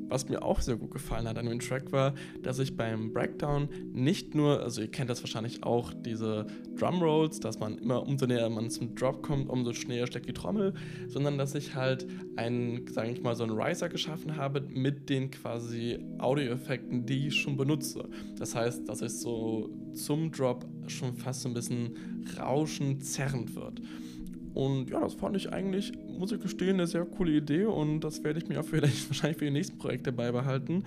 Was 0.08 0.28
mir 0.28 0.42
auch 0.42 0.60
sehr 0.60 0.76
gut 0.76 0.90
gefallen 0.90 1.28
hat 1.28 1.38
an 1.38 1.46
dem 1.46 1.58
Track 1.58 1.92
war, 1.92 2.14
dass 2.42 2.58
ich 2.58 2.76
beim 2.76 3.12
Breakdown 3.12 3.68
nicht 3.92 4.34
nur, 4.34 4.62
also 4.62 4.80
ihr 4.80 4.90
kennt 4.90 5.10
das 5.10 5.22
wahrscheinlich 5.22 5.62
auch, 5.64 5.92
diese 5.92 6.46
Drumrolls, 6.78 7.40
dass 7.40 7.58
man 7.58 7.78
immer 7.78 8.02
umso 8.02 8.26
näher 8.26 8.48
man 8.48 8.70
zum 8.70 8.94
Drop 8.94 9.22
kommt, 9.22 9.48
umso 9.48 9.72
schneller 9.72 10.06
steckt 10.06 10.28
die 10.28 10.32
Trommel, 10.32 10.74
sondern 11.08 11.38
dass 11.38 11.54
ich 11.54 11.74
halt 11.74 12.06
einen, 12.36 12.86
sage 12.88 13.10
ich 13.10 13.22
mal, 13.22 13.34
so 13.34 13.44
einen 13.44 13.58
Riser 13.58 13.88
geschaffen 13.88 14.36
habe 14.36 14.60
mit 14.60 15.08
den 15.08 15.30
quasi 15.30 15.98
Audioeffekten, 16.18 17.06
die 17.06 17.28
ich 17.28 17.36
schon 17.36 17.56
benutze. 17.56 18.08
Das 18.38 18.54
heißt, 18.54 18.88
dass 18.88 19.02
es 19.02 19.20
so 19.20 19.70
zum 19.92 20.30
Drop 20.30 20.66
schon 20.86 21.14
fast 21.14 21.42
so 21.42 21.48
ein 21.48 21.54
bisschen 21.54 21.96
rauschend, 22.38 23.04
zerrend 23.04 23.54
wird. 23.54 23.80
Und 24.56 24.88
ja, 24.88 25.00
das 25.00 25.12
fand 25.12 25.36
ich 25.36 25.52
eigentlich, 25.52 25.92
muss 26.18 26.32
ich 26.32 26.40
gestehen, 26.40 26.76
eine 26.76 26.86
sehr 26.86 27.04
coole 27.04 27.32
Idee 27.32 27.66
und 27.66 28.00
das 28.00 28.24
werde 28.24 28.38
ich 28.38 28.48
mir 28.48 28.58
auch 28.60 28.64
vielleicht 28.70 29.06
wahrscheinlich 29.10 29.36
für 29.36 29.44
die 29.44 29.50
nächsten 29.50 29.76
Projekte 29.76 30.12
beibehalten. 30.12 30.84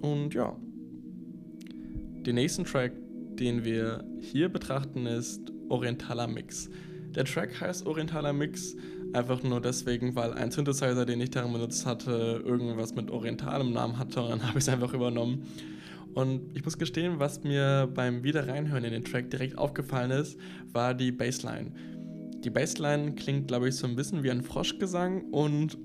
Und 0.00 0.32
ja, 0.32 0.56
den 2.24 2.36
nächsten 2.36 2.64
Track, 2.64 2.92
den 3.38 3.64
wir 3.64 4.02
hier 4.18 4.48
betrachten, 4.48 5.04
ist 5.04 5.52
Orientaler 5.68 6.26
Mix. 6.26 6.70
Der 7.14 7.26
Track 7.26 7.60
heißt 7.60 7.84
Orientaler 7.84 8.32
Mix 8.32 8.76
einfach 9.12 9.42
nur 9.42 9.60
deswegen, 9.60 10.14
weil 10.14 10.32
ein 10.32 10.50
Synthesizer, 10.50 11.04
den 11.04 11.20
ich 11.20 11.30
darin 11.30 11.52
benutzt 11.52 11.84
hatte, 11.84 12.42
irgendwas 12.42 12.94
mit 12.94 13.10
orientalem 13.10 13.74
Namen 13.74 13.98
hatte 13.98 14.22
und 14.22 14.30
dann 14.30 14.48
habe 14.48 14.58
ich 14.58 14.64
es 14.64 14.70
einfach 14.70 14.94
übernommen. 14.94 15.46
Und 16.14 16.56
ich 16.56 16.64
muss 16.64 16.78
gestehen, 16.78 17.18
was 17.18 17.42
mir 17.44 17.88
beim 17.94 18.24
Wiederreinhören 18.24 18.84
in 18.84 18.92
den 18.92 19.04
Track 19.04 19.30
direkt 19.30 19.56
aufgefallen 19.56 20.10
ist, 20.10 20.38
war 20.72 20.94
die 20.94 21.12
Bassline. 21.12 21.72
Die 22.44 22.50
Bassline 22.50 23.14
klingt, 23.14 23.48
glaube 23.48 23.68
ich, 23.68 23.76
so 23.76 23.86
ein 23.86 23.96
bisschen 23.96 24.22
wie 24.22 24.30
ein 24.30 24.42
Froschgesang 24.42 25.22
und 25.30 25.76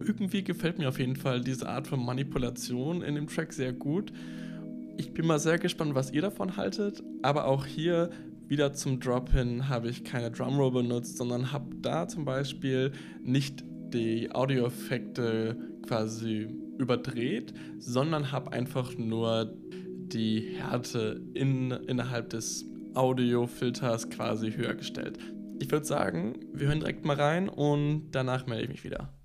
irgendwie 0.00 0.44
gefällt 0.44 0.78
mir 0.78 0.88
auf 0.88 0.98
jeden 0.98 1.16
Fall 1.16 1.40
diese 1.40 1.68
Art 1.68 1.86
von 1.86 2.04
Manipulation 2.04 3.02
in 3.02 3.14
dem 3.14 3.26
Track 3.26 3.52
sehr 3.52 3.72
gut. 3.72 4.12
Ich 4.98 5.12
bin 5.12 5.26
mal 5.26 5.38
sehr 5.38 5.58
gespannt, 5.58 5.94
was 5.94 6.12
ihr 6.12 6.22
davon 6.22 6.56
haltet, 6.56 7.02
aber 7.22 7.46
auch 7.46 7.66
hier 7.66 8.10
wieder 8.48 8.72
zum 8.72 9.00
Drop-In 9.00 9.68
habe 9.68 9.88
ich 9.88 10.04
keine 10.04 10.30
Drumroll 10.30 10.70
benutzt, 10.70 11.16
sondern 11.16 11.52
habe 11.52 11.74
da 11.80 12.06
zum 12.06 12.24
Beispiel 12.24 12.92
nicht 13.22 13.64
die 13.92 14.30
Audioeffekte 14.32 15.56
quasi 15.86 16.48
überdreht, 16.78 17.54
sondern 17.78 18.32
habe 18.32 18.52
einfach 18.52 18.96
nur 18.96 19.54
die 19.64 20.40
Härte 20.56 21.20
in, 21.34 21.70
innerhalb 21.70 22.30
des 22.30 22.64
Audiofilters 22.94 24.08
quasi 24.10 24.52
höher 24.52 24.74
gestellt. 24.74 25.18
Ich 25.58 25.70
würde 25.70 25.86
sagen, 25.86 26.40
wir 26.52 26.68
hören 26.68 26.80
direkt 26.80 27.04
mal 27.04 27.16
rein 27.16 27.48
und 27.48 28.10
danach 28.12 28.46
melde 28.46 28.64
ich 28.64 28.70
mich 28.70 28.84
wieder. 28.84 29.15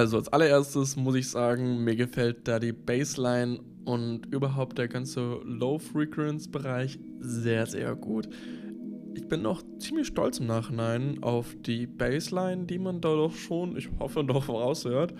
Also 0.00 0.16
als 0.16 0.28
allererstes 0.28 0.96
muss 0.96 1.14
ich 1.14 1.28
sagen, 1.28 1.84
mir 1.84 1.94
gefällt 1.94 2.48
da 2.48 2.58
die 2.58 2.72
Bassline 2.72 3.60
und 3.84 4.32
überhaupt 4.32 4.78
der 4.78 4.88
ganze 4.88 5.42
Low-Frequency-Bereich 5.44 6.98
sehr, 7.18 7.66
sehr 7.66 7.94
gut. 7.96 8.26
Ich 9.14 9.28
bin 9.28 9.42
noch 9.42 9.62
ziemlich 9.78 10.06
stolz 10.06 10.40
im 10.40 10.46
Nachhinein 10.46 11.22
auf 11.22 11.54
die 11.66 11.86
Bassline, 11.86 12.64
die 12.64 12.78
man 12.78 13.02
da 13.02 13.14
doch 13.14 13.34
schon, 13.34 13.76
ich 13.76 13.90
hoffe, 13.98 14.24
doch 14.24 14.42
voraushört. 14.42 15.12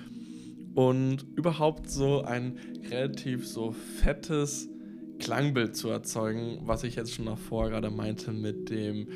Und 0.75 1.27
überhaupt 1.37 1.91
so 1.91 2.23
ein 2.23 2.57
relativ 2.91 3.47
so 3.47 3.73
fettes 3.73 4.71
Klangbild 5.19 5.77
zu 5.77 5.91
erzeugen, 5.91 6.61
was 6.63 6.85
ich 6.85 6.97
jetzt 6.97 7.13
schon 7.13 7.27
davor 7.27 7.69
gerade 7.69 7.91
meinte 7.91 8.33
mit 8.33 8.71
dem 8.71 9.09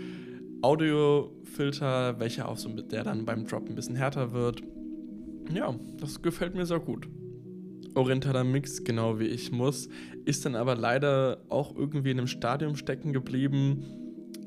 Audiofilter, 0.60 2.20
welcher 2.20 2.50
auch 2.50 2.58
so 2.58 2.68
der 2.68 3.02
dann 3.02 3.24
beim 3.24 3.46
Drop 3.46 3.66
ein 3.66 3.74
bisschen 3.74 3.96
härter 3.96 4.32
wird. 4.32 4.62
Ja, 5.52 5.74
das 5.98 6.22
gefällt 6.22 6.54
mir 6.54 6.66
sehr 6.66 6.80
gut. 6.80 7.08
Orientaler 7.94 8.44
Mix, 8.44 8.82
genau 8.82 9.20
wie 9.20 9.26
ich 9.26 9.52
muss, 9.52 9.88
ist 10.24 10.44
dann 10.44 10.56
aber 10.56 10.74
leider 10.74 11.38
auch 11.48 11.76
irgendwie 11.76 12.10
in 12.10 12.18
einem 12.18 12.26
Stadium 12.26 12.76
stecken 12.76 13.12
geblieben, 13.12 13.84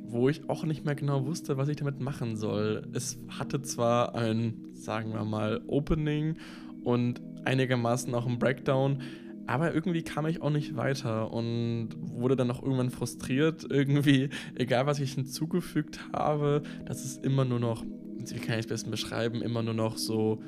wo 0.04 0.30
ich 0.30 0.50
auch 0.50 0.64
nicht 0.66 0.86
mehr 0.86 0.96
genau 0.96 1.26
wusste, 1.26 1.58
was 1.58 1.70
ich 1.70 1.78
damit 1.78 2.00
machen 2.00 2.36
soll. 2.36 2.88
Es 2.94 3.18
hatte 3.30 3.62
zwar 3.62 4.16
ein, 4.16 4.66
sagen 4.74 5.14
wir 5.14 5.24
mal, 5.24 5.62
Opening 5.68 6.36
und 6.84 7.22
einigermaßen 7.46 8.14
auch 8.16 8.26
ein 8.26 8.40
Breakdown, 8.40 9.02
aber 9.48 9.74
irgendwie 9.74 10.04
kam 10.04 10.26
ich 10.26 10.42
auch 10.42 10.50
nicht 10.50 10.76
weiter 10.76 11.32
und 11.32 11.90
wurde 11.98 12.36
dann 12.36 12.52
auch 12.52 12.62
irgendwann 12.62 12.90
frustriert. 12.90 13.66
Irgendwie, 13.70 14.30
egal 14.56 14.86
was 14.86 15.00
ich 15.00 15.14
hinzugefügt 15.14 16.00
habe, 16.12 16.64
dass 16.86 17.06
es 17.06 17.18
immer 17.18 17.46
nur 17.46 17.60
noch, 17.60 17.86
wie 18.18 18.40
kann 18.40 18.56
ich 18.56 18.66
es 18.66 18.68
besten 18.68 18.92
beschreiben, 18.92 19.42
immer 19.42 19.64
nur 19.64 19.74
noch 19.74 19.98
so 19.98 20.42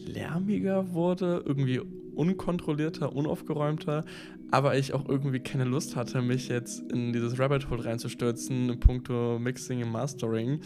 lärmiger 0.00 0.92
wurde, 0.92 1.42
irgendwie 1.44 1.80
unkontrollierter, 2.14 3.14
unaufgeräumter, 3.14 4.04
aber 4.50 4.78
ich 4.78 4.94
auch 4.94 5.08
irgendwie 5.08 5.40
keine 5.40 5.64
Lust 5.64 5.96
hatte, 5.96 6.22
mich 6.22 6.48
jetzt 6.48 6.80
in 6.92 7.12
dieses 7.12 7.38
Rabbit 7.38 7.68
Hole 7.68 7.84
reinzustürzen 7.84 8.70
in 8.70 8.80
puncto 8.80 9.38
Mixing 9.38 9.82
und 9.82 9.90
Mastering. 9.90 10.60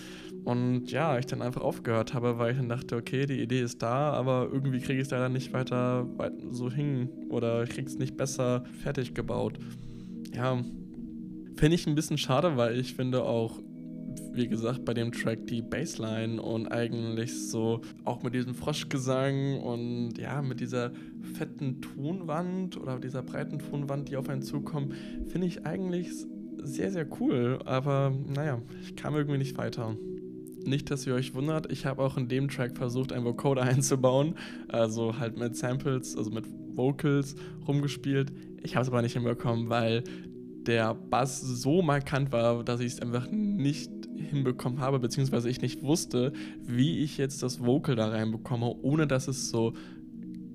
Und 0.44 0.90
ja, 0.90 1.18
ich 1.18 1.26
dann 1.26 1.42
einfach 1.42 1.62
aufgehört 1.62 2.14
habe, 2.14 2.38
weil 2.38 2.52
ich 2.52 2.58
dann 2.58 2.68
dachte, 2.68 2.96
okay, 2.96 3.26
die 3.26 3.40
Idee 3.40 3.62
ist 3.62 3.82
da, 3.82 4.12
aber 4.12 4.48
irgendwie 4.52 4.80
kriege 4.80 5.00
ich 5.00 5.06
es 5.06 5.10
leider 5.10 5.28
nicht 5.28 5.52
weiter 5.52 6.06
so 6.50 6.70
hin 6.70 7.08
oder 7.30 7.64
ich 7.64 7.70
kriege 7.70 7.88
es 7.88 7.98
nicht 7.98 8.16
besser 8.16 8.64
fertig 8.82 9.14
gebaut. 9.14 9.58
Ja, 10.34 10.62
finde 11.56 11.74
ich 11.74 11.86
ein 11.86 11.94
bisschen 11.94 12.18
schade, 12.18 12.56
weil 12.56 12.78
ich 12.78 12.94
finde 12.94 13.24
auch 13.24 13.58
wie 14.32 14.48
gesagt, 14.48 14.84
bei 14.84 14.94
dem 14.94 15.12
Track 15.12 15.46
die 15.46 15.62
Bassline 15.62 16.40
und 16.40 16.68
eigentlich 16.68 17.48
so 17.48 17.80
auch 18.04 18.22
mit 18.22 18.34
diesem 18.34 18.54
Froschgesang 18.54 19.60
und 19.60 20.18
ja, 20.18 20.42
mit 20.42 20.60
dieser 20.60 20.92
fetten 21.34 21.80
Tonwand 21.80 22.76
oder 22.76 22.98
dieser 22.98 23.22
breiten 23.22 23.58
Tonwand, 23.58 24.08
die 24.08 24.16
auf 24.16 24.28
einen 24.28 24.42
zukommt, 24.42 24.94
finde 25.26 25.46
ich 25.46 25.66
eigentlich 25.66 26.10
sehr, 26.62 26.90
sehr 26.90 27.06
cool. 27.20 27.58
Aber 27.64 28.12
naja, 28.34 28.60
ich 28.82 28.96
kam 28.96 29.14
irgendwie 29.14 29.38
nicht 29.38 29.56
weiter. 29.58 29.96
Nicht, 30.64 30.90
dass 30.90 31.06
ihr 31.06 31.14
euch 31.14 31.34
wundert, 31.34 31.72
ich 31.72 31.86
habe 31.86 32.02
auch 32.02 32.18
in 32.18 32.28
dem 32.28 32.48
Track 32.48 32.76
versucht, 32.76 33.12
einen 33.12 33.24
Vocoder 33.24 33.62
einzubauen. 33.64 34.34
Also 34.68 35.18
halt 35.18 35.38
mit 35.38 35.56
Samples, 35.56 36.16
also 36.16 36.30
mit 36.30 36.44
Vocals 36.76 37.34
rumgespielt. 37.66 38.32
Ich 38.62 38.76
habe 38.76 38.82
es 38.82 38.88
aber 38.88 39.02
nicht 39.02 39.14
hinbekommen, 39.14 39.70
weil 39.70 40.04
der 40.66 40.94
Bass 40.94 41.40
so 41.40 41.82
markant 41.82 42.32
war, 42.32 42.62
dass 42.62 42.80
ich 42.80 42.92
es 42.92 43.00
einfach 43.00 43.30
nicht 43.30 43.90
hinbekommen 44.20 44.80
habe, 44.80 44.98
beziehungsweise 44.98 45.48
ich 45.48 45.60
nicht 45.60 45.82
wusste, 45.82 46.32
wie 46.62 46.98
ich 46.98 47.18
jetzt 47.18 47.42
das 47.42 47.64
Vocal 47.64 47.96
da 47.96 48.08
reinbekomme, 48.08 48.74
ohne 48.82 49.06
dass 49.06 49.28
es 49.28 49.50
so 49.50 49.74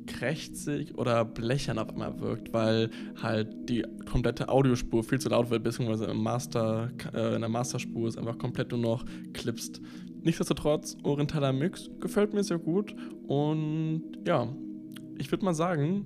krächzig 0.06 0.98
oder 0.98 1.26
blechern 1.26 1.80
auf 1.80 1.90
einmal 1.90 2.20
wirkt, 2.20 2.54
weil 2.54 2.90
halt 3.22 3.70
die 3.70 3.84
komplette 4.10 4.50
Audiospur 4.50 5.04
viel 5.04 5.20
zu 5.20 5.30
laut 5.30 5.50
wird, 5.50 5.64
beziehungsweise 5.64 6.06
im 6.06 6.22
Master, 6.22 6.92
äh, 7.14 7.36
in 7.36 7.42
der 7.42 7.50
Masterspur 7.50 8.08
ist 8.08 8.18
einfach 8.18 8.38
komplett 8.38 8.72
nur 8.72 8.80
noch 8.80 9.06
klipst. 9.34 9.82
Nichtsdestotrotz, 10.22 10.98
Orientaler 11.04 11.54
Mix 11.54 11.90
gefällt 12.00 12.34
mir 12.34 12.44
sehr 12.44 12.60
gut 12.60 12.96
und 13.28 14.04
ja, 14.28 14.48
ich 15.18 15.32
würde 15.32 15.46
mal 15.46 15.54
sagen, 15.54 16.06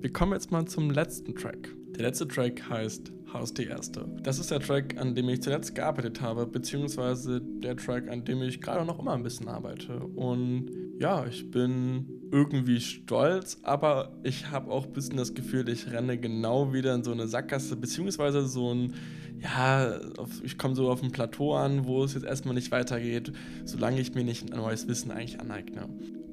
wir 0.00 0.12
kommen 0.12 0.32
jetzt 0.32 0.50
mal 0.50 0.64
zum 0.66 0.90
letzten 0.90 1.34
Track. 1.34 1.74
Der 1.96 2.02
letzte 2.02 2.26
Track 2.26 2.68
heißt 2.68 3.12
Haus 3.32 3.54
die 3.54 3.64
Erste. 3.64 4.06
Das 4.22 4.38
ist 4.38 4.50
der 4.50 4.60
Track, 4.60 4.96
an 4.98 5.14
dem 5.14 5.28
ich 5.28 5.42
zuletzt 5.42 5.74
gearbeitet 5.74 6.20
habe, 6.20 6.46
beziehungsweise 6.46 7.40
der 7.40 7.76
Track, 7.76 8.08
an 8.08 8.24
dem 8.24 8.42
ich 8.42 8.60
gerade 8.60 8.84
noch 8.84 8.98
immer 8.98 9.12
ein 9.12 9.22
bisschen 9.22 9.48
arbeite. 9.48 9.98
Und 9.98 10.70
ja, 10.98 11.26
ich 11.26 11.50
bin 11.50 12.06
irgendwie 12.30 12.80
stolz, 12.80 13.58
aber 13.62 14.12
ich 14.22 14.50
habe 14.50 14.70
auch 14.70 14.86
ein 14.86 14.92
bisschen 14.92 15.16
das 15.16 15.34
Gefühl, 15.34 15.68
ich 15.68 15.90
renne 15.90 16.18
genau 16.18 16.72
wieder 16.72 16.94
in 16.94 17.02
so 17.02 17.12
eine 17.12 17.26
Sackgasse, 17.26 17.76
beziehungsweise 17.76 18.46
so 18.46 18.72
ein, 18.72 18.94
ja, 19.40 19.98
ich 20.42 20.58
komme 20.58 20.74
so 20.74 20.90
auf 20.90 21.02
ein 21.02 21.10
Plateau 21.10 21.54
an, 21.54 21.86
wo 21.86 22.04
es 22.04 22.14
jetzt 22.14 22.26
erstmal 22.26 22.54
nicht 22.54 22.70
weitergeht, 22.70 23.32
solange 23.64 24.00
ich 24.00 24.14
mir 24.14 24.24
nicht 24.24 24.52
ein 24.52 24.58
neues 24.58 24.86
Wissen 24.88 25.10
eigentlich 25.10 25.40
aneigne. 25.40 25.88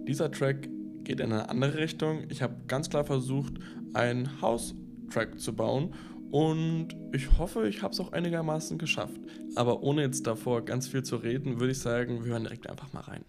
Dieser 0.08 0.32
Track 0.32 0.70
geht 1.04 1.22
in 1.22 1.32
eine 1.32 1.50
andere 1.50 1.78
Richtung. 1.78 2.26
Ich 2.30 2.42
habe 2.42 2.56
ganz 2.68 2.90
klar 2.90 3.06
versucht, 3.06 3.54
ein 3.94 4.42
House-Track 4.42 5.40
zu 5.40 5.54
bauen 5.56 5.94
und 6.32 6.90
ich 7.13 7.38
hoffe, 7.38 7.68
ich 7.68 7.82
habe 7.82 7.94
es 7.94 8.00
auch 8.00 8.12
einigermaßen 8.12 8.78
geschafft. 8.78 9.20
Aber 9.56 9.82
ohne 9.84 10.02
jetzt 10.02 10.28
davor 10.28 10.63
ganz 10.63 10.88
viel 10.88 11.04
zu 11.04 11.18
reden, 11.18 11.60
würde 11.60 11.72
ich 11.72 11.80
sagen, 11.80 12.24
wir 12.24 12.32
hören 12.32 12.44
direkt 12.44 12.70
einfach 12.70 12.92
mal 12.94 13.02
rein. 13.02 13.24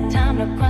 Muss 0.00 0.67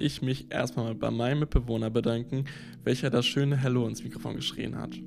ich 0.00 0.22
mich 0.22 0.46
erstmal 0.50 0.94
bei 0.94 1.10
meinem 1.10 1.40
Mitbewohner 1.40 1.90
bedanken, 1.90 2.44
welcher 2.84 3.10
das 3.10 3.26
schöne 3.26 3.56
Hello 3.56 3.86
ins 3.86 4.02
Mikrofon 4.02 4.36
geschrien 4.36 4.76
hat. 4.76 4.98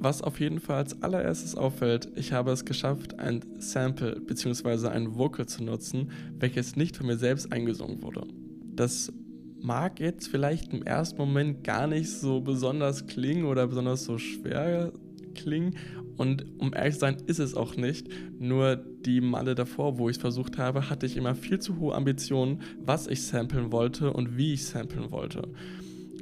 Was 0.00 0.22
auf 0.22 0.38
jeden 0.38 0.60
Fall 0.60 0.76
als 0.76 1.02
allererstes 1.02 1.56
auffällt, 1.56 2.08
ich 2.14 2.32
habe 2.32 2.52
es 2.52 2.64
geschafft, 2.64 3.18
ein 3.18 3.44
Sample 3.58 4.20
bzw. 4.20 4.88
ein 4.88 5.16
Vocal 5.16 5.46
zu 5.46 5.64
nutzen, 5.64 6.12
welches 6.38 6.76
nicht 6.76 6.96
von 6.96 7.06
mir 7.06 7.16
selbst 7.16 7.52
eingesungen 7.52 8.02
wurde. 8.02 8.26
Das 8.74 9.12
mag 9.60 9.98
jetzt 9.98 10.28
vielleicht 10.28 10.72
im 10.72 10.84
ersten 10.84 11.18
Moment 11.18 11.64
gar 11.64 11.88
nicht 11.88 12.10
so 12.10 12.40
besonders 12.40 13.06
klingen 13.06 13.44
oder 13.44 13.66
besonders 13.66 14.04
so 14.04 14.18
schwer 14.18 14.92
klingen. 15.34 15.76
Und 16.18 16.44
um 16.58 16.74
ehrlich 16.74 16.94
zu 16.94 17.00
sein, 17.00 17.16
ist 17.26 17.38
es 17.38 17.54
auch 17.54 17.76
nicht. 17.76 18.08
Nur 18.38 18.76
die 18.76 19.20
Male 19.20 19.54
davor, 19.54 19.98
wo 19.98 20.10
ich 20.10 20.16
es 20.16 20.20
versucht 20.20 20.58
habe, 20.58 20.90
hatte 20.90 21.06
ich 21.06 21.16
immer 21.16 21.34
viel 21.34 21.60
zu 21.60 21.78
hohe 21.78 21.94
Ambitionen, 21.94 22.60
was 22.84 23.06
ich 23.06 23.22
samplen 23.22 23.72
wollte 23.72 24.12
und 24.12 24.36
wie 24.36 24.54
ich 24.54 24.66
samplen 24.66 25.10
wollte. 25.10 25.48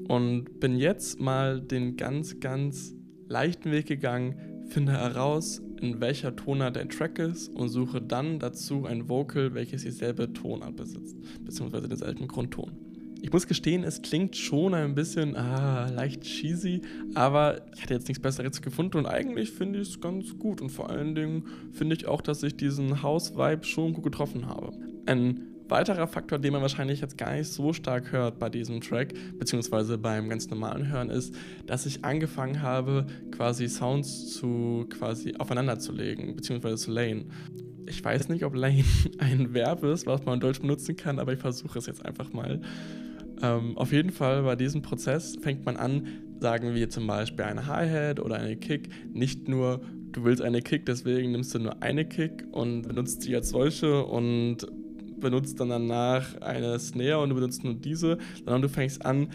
Und 0.07 0.61
bin 0.61 0.77
jetzt 0.77 1.19
mal 1.19 1.61
den 1.61 1.97
ganz, 1.97 2.39
ganz 2.39 2.95
leichten 3.27 3.73
Weg 3.73 3.87
gegangen, 3.87 4.37
finde 4.69 4.93
heraus, 4.93 5.63
in 5.81 6.01
welcher 6.01 6.37
Tonart 6.37 6.77
der 6.77 6.89
Track 6.89 7.19
ist 7.19 7.49
und 7.49 7.69
suche 7.69 8.01
dann 8.01 8.39
dazu 8.39 8.85
ein 8.85 9.09
Vocal, 9.09 9.55
welches 9.55 9.83
dieselbe 9.83 10.33
Tonart 10.33 10.77
besitzt, 10.77 11.17
beziehungsweise 11.45 11.89
denselben 11.89 12.29
Grundton. 12.29 12.86
Ich 13.23 13.33
muss 13.33 13.47
gestehen, 13.47 13.83
es 13.83 14.03
klingt 14.03 14.37
schon 14.37 14.75
ein 14.75 14.95
bisschen 14.95 15.37
ah, 15.37 15.89
leicht 15.89 16.23
cheesy, 16.23 16.83
aber 17.15 17.63
ich 17.75 17.83
hatte 17.83 17.95
jetzt 17.95 18.09
nichts 18.09 18.23
Besseres 18.23 18.63
gefunden 18.63 18.99
und 18.99 19.07
eigentlich 19.07 19.51
finde 19.51 19.81
ich 19.81 19.89
es 19.89 20.01
ganz 20.01 20.39
gut 20.39 20.61
und 20.61 20.71
vor 20.71 20.91
allen 20.91 21.15
Dingen 21.15 21.45
finde 21.73 21.97
ich 21.97 22.07
auch, 22.07 22.21
dass 22.21 22.43
ich 22.43 22.57
diesen 22.57 23.03
House-Vibe 23.03 23.65
schon 23.65 23.95
gut 23.95 24.05
getroffen 24.05 24.47
habe. 24.47 24.73
Ein 25.07 25.56
weiterer 25.69 26.07
Faktor, 26.07 26.39
den 26.39 26.53
man 26.53 26.63
wahrscheinlich 26.63 27.01
jetzt 27.01 27.19
gar 27.19 27.35
nicht 27.35 27.49
so 27.49 27.73
stark 27.73 28.13
hört 28.13 28.39
bei 28.39 28.49
diesem 28.49 28.81
Track, 28.81 29.15
beziehungsweise 29.39 29.99
beim 29.99 30.29
ganz 30.29 30.49
normalen 30.49 30.89
Hören, 30.89 31.11
ist, 31.11 31.35
dass 31.67 31.87
ich 31.87 32.05
angefangen 32.05 32.63
habe, 32.63 33.07
quasi 33.31 33.69
Sounds 33.69 34.35
zu 34.35 34.87
quasi 34.91 35.35
aufeinander 35.39 35.79
zu 35.79 35.93
legen, 35.93 36.37
beziehungsweise 36.37 36.77
zu 36.77 36.91
layen. 36.91 37.31
Ich 37.87 38.05
weiß 38.05 38.29
nicht, 38.29 38.45
ob 38.45 38.55
Lane 38.55 38.85
ein 39.19 39.55
Verb 39.55 39.85
ist, 39.85 40.07
was 40.07 40.25
man 40.25 40.35
in 40.35 40.41
Deutsch 40.41 40.61
benutzen 40.61 40.97
kann, 40.97 41.19
aber 41.19 41.33
ich 41.33 41.39
versuche 41.39 41.79
es 41.79 41.87
jetzt 41.87 42.05
einfach 42.05 42.33
mal. 42.33 42.61
Ähm, 43.43 43.77
auf 43.77 43.93
jeden 43.93 44.11
Fall 44.11 44.43
bei 44.43 44.57
diesem 44.57 44.83
Prozess 44.83 45.37
fängt 45.41 45.65
man 45.65 45.77
an, 45.77 46.07
sagen 46.41 46.75
wir 46.75 46.91
zum 46.91 47.07
Beispiel 47.07 47.45
eine 47.45 47.67
Hi-Hat 47.67 48.21
oder 48.21 48.37
eine 48.37 48.57
Kick, 48.57 48.89
nicht 49.13 49.49
nur 49.49 49.81
du 50.13 50.25
willst 50.25 50.43
eine 50.43 50.63
Kick, 50.63 50.87
deswegen 50.87 51.33
nimmst 51.33 51.55
du 51.55 51.59
nur 51.59 51.83
eine 51.83 52.07
Kick 52.07 52.45
und 52.53 52.83
benutzt 52.83 53.23
sie 53.23 53.35
als 53.35 53.51
solche 53.51 54.05
und 54.05 54.67
benutzt 55.21 55.61
dann 55.61 55.69
danach 55.69 56.41
eine 56.41 56.79
Snare 56.79 57.21
und 57.21 57.31
du 57.31 57.35
benutzt 57.35 57.65
nur 57.65 57.75
diese, 57.75 58.19
sondern 58.45 58.63
du 58.63 58.69
fängst 58.69 59.05
an, 59.05 59.29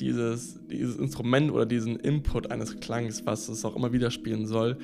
dieses, 0.00 0.58
dieses 0.66 0.96
Instrument 0.96 1.50
oder 1.50 1.66
diesen 1.66 1.96
Input 1.96 2.50
eines 2.50 2.80
Klangs, 2.80 3.26
was 3.26 3.48
es 3.48 3.64
auch 3.64 3.76
immer 3.76 3.92
wieder 3.92 4.10
spielen 4.10 4.46
soll, 4.46 4.78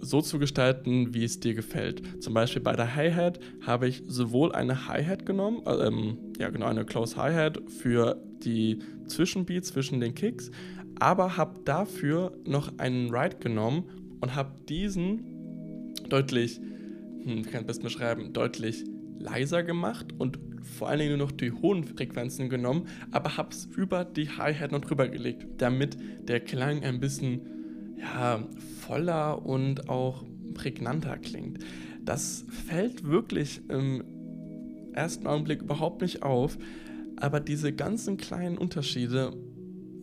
so 0.00 0.20
zu 0.20 0.38
gestalten, 0.38 1.14
wie 1.14 1.24
es 1.24 1.40
dir 1.40 1.54
gefällt. 1.54 2.22
Zum 2.22 2.34
Beispiel 2.34 2.62
bei 2.62 2.76
der 2.76 2.94
Hi-Hat 2.94 3.40
habe 3.62 3.88
ich 3.88 4.02
sowohl 4.06 4.52
eine 4.52 4.88
Hi-Hat 4.88 5.26
genommen, 5.26 5.62
äh, 5.66 5.86
ähm, 5.86 6.18
ja 6.38 6.50
genau, 6.50 6.66
eine 6.66 6.84
Close 6.84 7.16
Hi-Hat 7.16 7.70
für 7.70 8.22
die 8.44 8.78
Zwischenbeats 9.06 9.68
zwischen 9.68 10.00
den 10.00 10.14
Kicks, 10.14 10.50
aber 10.98 11.36
habe 11.36 11.60
dafür 11.64 12.32
noch 12.44 12.78
einen 12.78 13.14
Ride 13.14 13.36
genommen 13.38 13.84
und 14.20 14.34
habe 14.34 14.52
diesen 14.68 15.94
deutlich, 16.08 16.58
hm, 17.24 17.38
wie 17.38 17.42
kann 17.42 17.52
ich 17.52 17.56
am 17.60 17.66
besten 17.66 17.84
beschreiben, 17.84 18.32
deutlich 18.32 18.84
leiser 19.26 19.62
gemacht 19.62 20.06
und 20.18 20.38
vor 20.62 20.88
allen 20.88 21.00
Dingen 21.00 21.18
nur 21.18 21.26
noch 21.26 21.32
die 21.32 21.52
hohen 21.52 21.84
Frequenzen 21.84 22.48
genommen, 22.48 22.86
aber 23.10 23.36
habe 23.36 23.50
es 23.50 23.66
über 23.76 24.04
die 24.04 24.28
Hi-Hat 24.30 24.72
noch 24.72 24.80
drüber 24.80 25.08
gelegt, 25.08 25.46
damit 25.58 25.96
der 26.28 26.40
Klang 26.40 26.82
ein 26.82 27.00
bisschen 27.00 27.40
ja, 27.98 28.46
voller 28.80 29.44
und 29.44 29.88
auch 29.88 30.24
prägnanter 30.54 31.18
klingt. 31.18 31.58
Das 32.04 32.44
fällt 32.66 33.04
wirklich 33.04 33.60
im 33.68 34.04
ersten 34.92 35.26
Augenblick 35.26 35.62
überhaupt 35.62 36.02
nicht 36.02 36.22
auf, 36.22 36.56
aber 37.16 37.40
diese 37.40 37.72
ganzen 37.72 38.16
kleinen 38.16 38.58
Unterschiede 38.58 39.32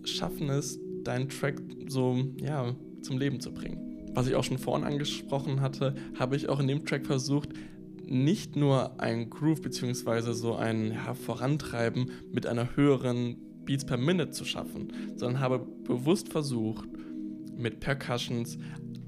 schaffen 0.04 0.50
es, 0.50 0.80
deinen 1.04 1.30
Track 1.30 1.62
so 1.88 2.18
ja, 2.42 2.76
zum 3.02 3.18
Leben 3.18 3.40
zu 3.40 3.54
bringen. 3.54 4.12
Was 4.14 4.28
ich 4.28 4.36
auch 4.36 4.44
schon 4.44 4.60
vorhin 4.60 4.86
angesprochen 4.86 5.62
hatte, 5.62 5.96
habe 6.20 6.36
ich 6.36 6.50
auch 6.50 6.60
in 6.60 6.68
dem 6.68 6.86
Track 6.86 7.06
versucht, 7.06 7.50
nicht 8.14 8.56
nur 8.56 9.00
ein 9.00 9.30
Groove 9.30 9.62
bzw. 9.62 10.34
so 10.34 10.56
ein 10.56 10.92
ja, 10.92 11.14
Vorantreiben 11.14 12.12
mit 12.32 12.46
einer 12.46 12.76
höheren 12.76 13.38
Beats 13.66 13.86
per 13.86 13.98
Minute 13.98 14.32
zu 14.32 14.46
schaffen, 14.46 14.94
sondern 15.16 15.42
habe 15.42 15.60
bewusst 15.60 16.30
versucht, 16.30 16.88
mit 17.58 17.80
Percussions 17.80 18.58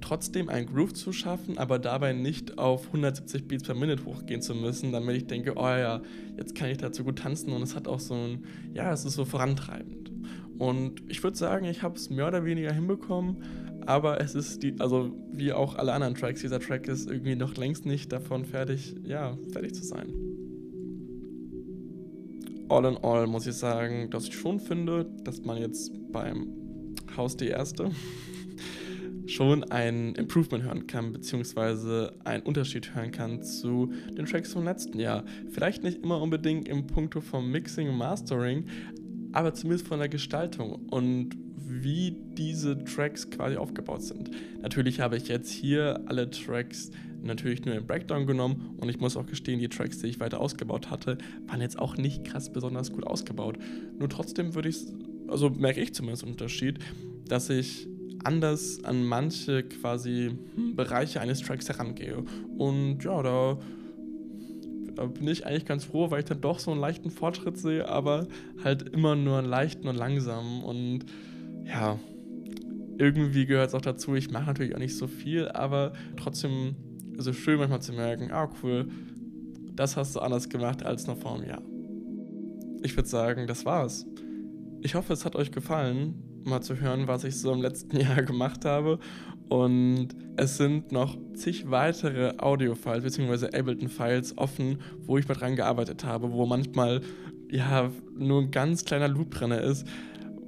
trotzdem 0.01 0.49
ein 0.49 0.67
Groove 0.67 0.93
zu 0.93 1.11
schaffen, 1.11 1.57
aber 1.57 1.79
dabei 1.79 2.13
nicht 2.13 2.57
auf 2.57 2.87
170 2.87 3.47
Beats 3.47 3.63
per 3.63 3.75
Minute 3.75 4.05
hochgehen 4.05 4.41
zu 4.41 4.53
müssen, 4.53 4.91
damit 4.91 5.17
ich 5.17 5.27
denke, 5.27 5.53
oh 5.55 5.67
ja, 5.67 6.01
jetzt 6.37 6.55
kann 6.55 6.69
ich 6.69 6.77
dazu 6.77 7.03
gut 7.03 7.19
tanzen 7.19 7.51
und 7.51 7.61
es 7.63 7.75
hat 7.75 7.87
auch 7.87 7.99
so 7.99 8.13
ein, 8.13 8.45
ja, 8.73 8.91
es 8.91 9.03
ist 9.05 9.13
so 9.13 9.25
vorantreibend. 9.25 10.11
Und 10.57 11.01
ich 11.09 11.23
würde 11.23 11.37
sagen, 11.37 11.65
ich 11.65 11.81
habe 11.81 11.95
es 11.95 12.09
mehr 12.09 12.27
oder 12.27 12.45
weniger 12.45 12.71
hinbekommen, 12.71 13.43
aber 13.85 14.19
es 14.21 14.35
ist 14.35 14.63
die, 14.63 14.79
also 14.79 15.11
wie 15.31 15.53
auch 15.53 15.75
alle 15.75 15.93
anderen 15.93 16.15
Tracks, 16.15 16.41
dieser 16.41 16.59
Track 16.59 16.87
ist 16.87 17.09
irgendwie 17.09 17.35
noch 17.35 17.55
längst 17.55 17.85
nicht 17.85 18.11
davon 18.11 18.45
fertig, 18.45 18.95
ja, 19.03 19.37
fertig 19.51 19.73
zu 19.75 19.83
sein. 19.83 20.13
All 22.67 22.85
in 22.85 22.97
all 22.97 23.27
muss 23.27 23.45
ich 23.45 23.55
sagen, 23.55 24.09
dass 24.09 24.27
ich 24.27 24.35
schon 24.35 24.59
finde, 24.59 25.05
dass 25.23 25.43
man 25.43 25.57
jetzt 25.57 25.91
beim 26.11 26.47
Haus 27.15 27.37
die 27.37 27.47
Erste 27.47 27.91
schon 29.27 29.63
ein 29.65 30.15
Improvement 30.15 30.63
hören 30.63 30.87
kann, 30.87 31.13
beziehungsweise 31.13 32.13
einen 32.23 32.43
Unterschied 32.43 32.95
hören 32.95 33.11
kann 33.11 33.43
zu 33.43 33.91
den 34.17 34.25
Tracks 34.25 34.53
vom 34.53 34.65
letzten 34.65 34.99
Jahr. 34.99 35.23
Vielleicht 35.51 35.83
nicht 35.83 36.03
immer 36.03 36.19
unbedingt 36.21 36.67
im 36.67 36.87
Punkto 36.87 37.21
vom 37.21 37.51
Mixing 37.51 37.89
und 37.89 37.97
Mastering, 37.97 38.65
aber 39.31 39.53
zumindest 39.53 39.87
von 39.87 39.99
der 39.99 40.09
Gestaltung 40.09 40.87
und 40.89 41.44
wie 41.67 42.15
diese 42.37 42.83
Tracks 42.83 43.29
quasi 43.29 43.57
aufgebaut 43.57 44.03
sind. 44.03 44.31
Natürlich 44.61 44.99
habe 44.99 45.17
ich 45.17 45.27
jetzt 45.27 45.51
hier 45.51 46.01
alle 46.05 46.29
Tracks 46.29 46.91
natürlich 47.23 47.65
nur 47.65 47.75
im 47.75 47.87
Breakdown 47.87 48.27
genommen 48.27 48.75
und 48.77 48.89
ich 48.89 48.99
muss 48.99 49.17
auch 49.17 49.25
gestehen, 49.25 49.59
die 49.59 49.67
Tracks, 49.67 49.99
die 49.99 50.07
ich 50.07 50.19
weiter 50.19 50.39
ausgebaut 50.39 50.91
hatte, 50.91 51.17
waren 51.47 51.61
jetzt 51.61 51.79
auch 51.79 51.97
nicht 51.97 52.23
krass 52.23 52.51
besonders 52.51 52.91
gut 52.91 53.05
ausgebaut. 53.05 53.57
Nur 53.97 54.09
trotzdem 54.09 54.53
würde 54.53 54.69
ich, 54.69 54.77
also 55.27 55.49
merke 55.49 55.81
ich 55.81 55.93
zumindest 55.93 56.23
einen 56.23 56.33
Unterschied, 56.33 56.79
dass 57.27 57.49
ich 57.49 57.87
anders 58.23 58.83
an 58.83 59.05
manche 59.05 59.63
quasi 59.63 60.37
Bereiche 60.75 61.21
eines 61.21 61.41
Tracks 61.41 61.69
herangehe. 61.69 62.23
Und 62.57 63.03
ja, 63.03 63.21
da, 63.21 63.57
da, 64.95 65.05
bin 65.05 65.27
ich 65.27 65.45
eigentlich 65.45 65.65
ganz 65.65 65.85
froh, 65.85 66.11
weil 66.11 66.19
ich 66.19 66.25
dann 66.25 66.41
doch 66.41 66.59
so 66.59 66.71
einen 66.71 66.79
leichten 66.79 67.11
Fortschritt 67.11 67.57
sehe, 67.57 67.87
aber 67.87 68.27
halt 68.63 68.81
immer 68.89 69.15
nur 69.15 69.37
einen 69.39 69.47
leichten 69.47 69.87
und 69.87 69.95
langsamen. 69.95 70.63
Und 70.63 71.05
ja, 71.65 71.99
irgendwie 72.97 73.45
gehört 73.45 73.69
es 73.69 73.75
auch 73.75 73.81
dazu, 73.81 74.15
ich 74.15 74.31
mache 74.31 74.45
natürlich 74.45 74.75
auch 74.75 74.79
nicht 74.79 74.97
so 74.97 75.07
viel, 75.07 75.49
aber 75.49 75.93
trotzdem 76.15 76.75
ist 77.17 77.27
es 77.27 77.35
schön 77.35 77.59
manchmal 77.59 77.81
zu 77.81 77.93
merken, 77.93 78.31
ah 78.31 78.49
cool, 78.63 78.87
das 79.75 79.97
hast 79.97 80.15
du 80.15 80.19
anders 80.19 80.49
gemacht 80.49 80.83
als 80.85 81.07
noch 81.07 81.17
vor 81.17 81.35
einem 81.35 81.47
Jahr. 81.47 81.61
Ich 82.83 82.95
würde 82.95 83.09
sagen, 83.09 83.47
das 83.47 83.65
war's. 83.65 84.05
Ich 84.81 84.95
hoffe, 84.95 85.13
es 85.13 85.25
hat 85.25 85.35
euch 85.35 85.51
gefallen 85.51 86.25
mal 86.45 86.61
zu 86.61 86.79
hören, 86.79 87.07
was 87.07 87.23
ich 87.23 87.37
so 87.37 87.51
im 87.51 87.61
letzten 87.61 87.97
Jahr 87.99 88.23
gemacht 88.23 88.65
habe. 88.65 88.99
Und 89.49 90.09
es 90.37 90.57
sind 90.57 90.91
noch 90.91 91.17
zig 91.33 91.69
weitere 91.69 92.33
Audio-Files 92.37 93.03
bzw. 93.03 93.57
Ableton-Files 93.57 94.37
offen, 94.37 94.79
wo 95.05 95.17
ich 95.17 95.27
mal 95.27 95.35
dran 95.35 95.55
gearbeitet 95.55 96.03
habe, 96.03 96.31
wo 96.31 96.45
manchmal 96.45 97.01
ja 97.49 97.91
nur 98.17 98.41
ein 98.41 98.51
ganz 98.51 98.85
kleiner 98.85 99.07
Loop 99.07 99.31
drin 99.31 99.51
ist, 99.51 99.85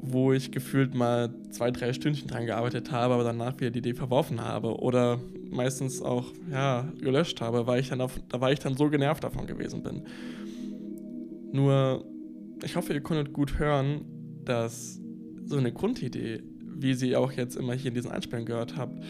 wo 0.02 0.34
ich 0.34 0.52
gefühlt 0.52 0.94
mal 0.94 1.34
zwei, 1.50 1.72
drei 1.72 1.94
Stündchen 1.94 2.28
dran 2.28 2.46
gearbeitet 2.46 2.92
habe, 2.92 3.14
aber 3.14 3.24
danach 3.24 3.60
wieder 3.60 3.72
die 3.72 3.80
Idee 3.80 3.94
verworfen 3.94 4.42
habe 4.42 4.78
oder 4.80 5.20
meistens 5.50 6.02
auch 6.02 6.26
ja, 6.52 6.88
gelöscht 7.00 7.42
habe, 7.42 7.68
weil 7.68 7.80
ich 7.80 7.90
dann 7.90 8.02
auf, 8.02 8.20
da 8.30 8.42
war 8.42 8.52
ich 8.52 8.60
dann 8.60 8.76
so 8.76 8.90
genervt 8.90 9.24
davon 9.24 9.48
gewesen 9.48 9.84
bin. 9.84 10.04
Nur, 11.52 12.06
ich 12.64 12.76
hoffe, 12.76 12.94
ihr 12.94 13.02
konntet 13.02 13.34
gut 13.34 13.58
hören, 13.58 14.02
dass 14.44 15.00
so 15.46 15.58
eine 15.58 15.72
Grundidee, 15.72 16.44
wie 16.62 16.94
sie 16.94 17.16
auch 17.16 17.32
jetzt 17.32 17.56
immer 17.56 17.74
hier 17.74 17.90
in 17.90 17.96
diesen 17.96 18.12
Einspielen 18.12 18.46
gehört 18.46 18.76
habt, 18.78 19.02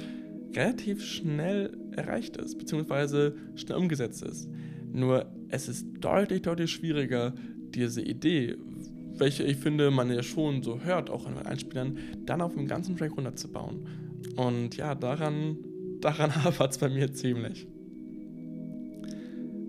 relativ 0.55 1.03
schnell 1.03 1.77
erreicht 1.91 2.37
ist, 2.37 2.57
beziehungsweise 2.57 3.35
schnell 3.55 3.77
umgesetzt 3.77 4.23
ist. 4.23 4.49
Nur 4.91 5.25
es 5.49 5.67
ist 5.67 5.87
deutlich, 5.99 6.43
deutlich 6.43 6.71
schwieriger, 6.71 7.33
diese 7.73 8.01
Idee, 8.01 8.55
welche 9.19 9.43
ich 9.43 9.57
finde, 9.57 9.91
man 9.91 10.11
ja 10.11 10.23
schon 10.23 10.63
so 10.63 10.79
hört, 10.81 11.09
auch 11.09 11.27
in 11.27 11.35
den 11.35 11.45
Einspielern, 11.45 11.97
dann 12.25 12.41
auf 12.41 12.53
dem 12.53 12.67
ganzen 12.67 12.97
Track 12.97 13.15
runterzubauen. 13.15 13.87
Und 14.35 14.75
ja, 14.77 14.95
daran, 14.95 15.57
daran 16.01 16.43
hapert 16.43 16.71
es 16.71 16.77
bei 16.77 16.89
mir 16.89 17.11
ziemlich. 17.13 17.67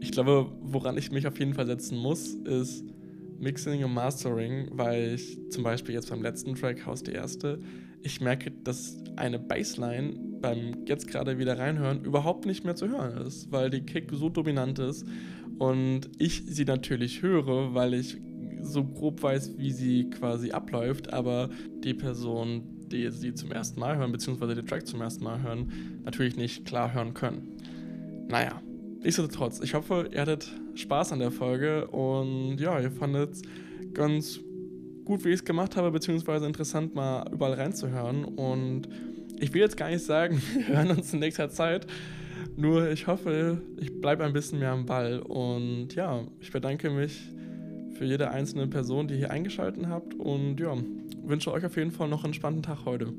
Ich 0.00 0.12
glaube, 0.12 0.52
woran 0.62 0.96
ich 0.96 1.10
mich 1.10 1.26
auf 1.26 1.38
jeden 1.38 1.54
Fall 1.54 1.66
setzen 1.66 1.98
muss, 1.98 2.34
ist 2.34 2.84
Mixing 3.40 3.84
und 3.84 3.94
Mastering, 3.94 4.68
weil 4.72 5.14
ich 5.14 5.38
zum 5.50 5.62
Beispiel 5.62 5.94
jetzt 5.94 6.10
beim 6.10 6.22
letzten 6.22 6.54
Track, 6.54 6.86
Haus 6.86 7.02
die 7.02 7.12
erste, 7.12 7.60
ich 8.02 8.20
merke, 8.20 8.50
dass 8.50 9.02
eine 9.16 9.38
Bassline 9.38 10.14
beim 10.40 10.84
jetzt 10.86 11.08
gerade 11.08 11.38
wieder 11.38 11.58
reinhören 11.58 12.04
überhaupt 12.04 12.46
nicht 12.46 12.64
mehr 12.64 12.76
zu 12.76 12.88
hören 12.88 13.26
ist, 13.26 13.50
weil 13.50 13.70
die 13.70 13.80
Kick 13.80 14.10
so 14.12 14.28
dominant 14.28 14.78
ist 14.78 15.04
und 15.58 16.02
ich 16.18 16.44
sie 16.46 16.64
natürlich 16.64 17.22
höre, 17.22 17.74
weil 17.74 17.94
ich 17.94 18.18
so 18.62 18.84
grob 18.84 19.22
weiß, 19.22 19.58
wie 19.58 19.72
sie 19.72 20.10
quasi 20.10 20.50
abläuft, 20.50 21.12
aber 21.12 21.50
die 21.84 21.94
Person, 21.94 22.62
die 22.90 23.10
sie 23.10 23.34
zum 23.34 23.52
ersten 23.52 23.80
Mal 23.80 23.96
hören, 23.96 24.12
beziehungsweise 24.12 24.54
den 24.54 24.66
Track 24.66 24.86
zum 24.86 25.00
ersten 25.00 25.24
Mal 25.24 25.42
hören, 25.42 26.00
natürlich 26.04 26.36
nicht 26.36 26.64
klar 26.64 26.92
hören 26.94 27.14
können. 27.14 27.56
Naja, 28.28 28.62
nichtsdestotrotz, 29.02 29.60
ich 29.60 29.74
hoffe, 29.74 30.08
ihr 30.12 30.20
hattet 30.20 30.50
Spaß 30.74 31.12
an 31.12 31.18
der 31.18 31.30
Folge 31.30 31.86
und 31.88 32.58
ja, 32.58 32.78
ihr 32.80 32.90
fandet 32.90 33.32
es 33.32 33.42
ganz 33.94 34.40
gut, 35.04 35.24
wie 35.24 35.28
ich 35.28 35.36
es 35.36 35.44
gemacht 35.44 35.76
habe, 35.76 35.90
beziehungsweise 35.90 36.46
interessant 36.46 36.94
mal 36.94 37.24
überall 37.32 37.54
reinzuhören 37.54 38.24
und 38.24 38.88
ich 39.40 39.54
will 39.54 39.60
jetzt 39.60 39.76
gar 39.76 39.90
nicht 39.90 40.04
sagen, 40.04 40.42
wir 40.66 40.76
hören 40.76 40.90
uns 40.90 41.12
in 41.12 41.20
nächster 41.20 41.48
Zeit. 41.48 41.86
Nur 42.56 42.90
ich 42.90 43.06
hoffe, 43.06 43.62
ich 43.78 44.00
bleibe 44.00 44.24
ein 44.24 44.32
bisschen 44.32 44.58
mehr 44.58 44.72
am 44.72 44.84
Ball. 44.84 45.20
Und 45.20 45.94
ja, 45.94 46.24
ich 46.40 46.50
bedanke 46.50 46.90
mich 46.90 47.20
für 47.98 48.04
jede 48.04 48.30
einzelne 48.30 48.68
Person, 48.68 49.08
die 49.08 49.16
hier 49.16 49.30
eingeschaltet 49.30 49.86
habt. 49.88 50.14
Und 50.14 50.60
ja, 50.60 50.74
wünsche 51.24 51.52
euch 51.52 51.66
auf 51.66 51.76
jeden 51.76 51.90
Fall 51.90 52.08
noch 52.08 52.24
einen 52.24 52.34
spannenden 52.34 52.62
Tag 52.62 52.84
heute. 52.84 53.12